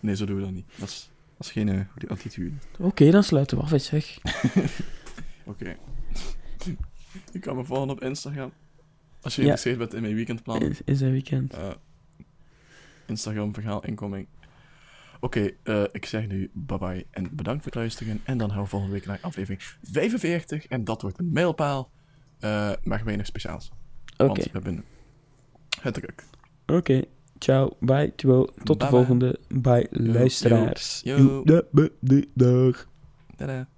[0.00, 0.66] Nee, zo doen we dat niet.
[0.76, 2.54] Dat is, dat is geen uh, goede attitude.
[2.78, 4.18] Oké, dan sluiten we af, zeg.
[5.44, 5.76] Oké.
[7.32, 8.52] je kan me volgen op Instagram.
[9.20, 9.46] Als je Ja.
[9.48, 10.70] geïnteresseerd bent in mijn weekendplannen.
[10.70, 11.52] Is, is een weekend.
[11.54, 11.70] Eh,
[13.12, 14.26] Instagram verhaal incoming.
[15.20, 18.20] Oké, eh, ik zeg nu bye bye en bedankt voor het luisteren.
[18.24, 20.66] En dan gaan we volgende week naar aflevering 45.
[20.66, 21.90] En dat wordt een mijlpaal.
[22.38, 23.70] Eh maar weinig speciaals.
[24.12, 24.84] Oké, Want we hebben
[25.80, 26.24] het druk.
[26.66, 27.02] oké.
[27.38, 28.14] Ciao, bye.
[28.14, 28.88] Tot de Bye, bye.
[28.88, 29.40] volgende.
[29.48, 31.00] Bye, luisteraars.
[31.04, 31.42] yo.
[31.44, 32.88] De- Dag.
[33.36, 33.68] Tada.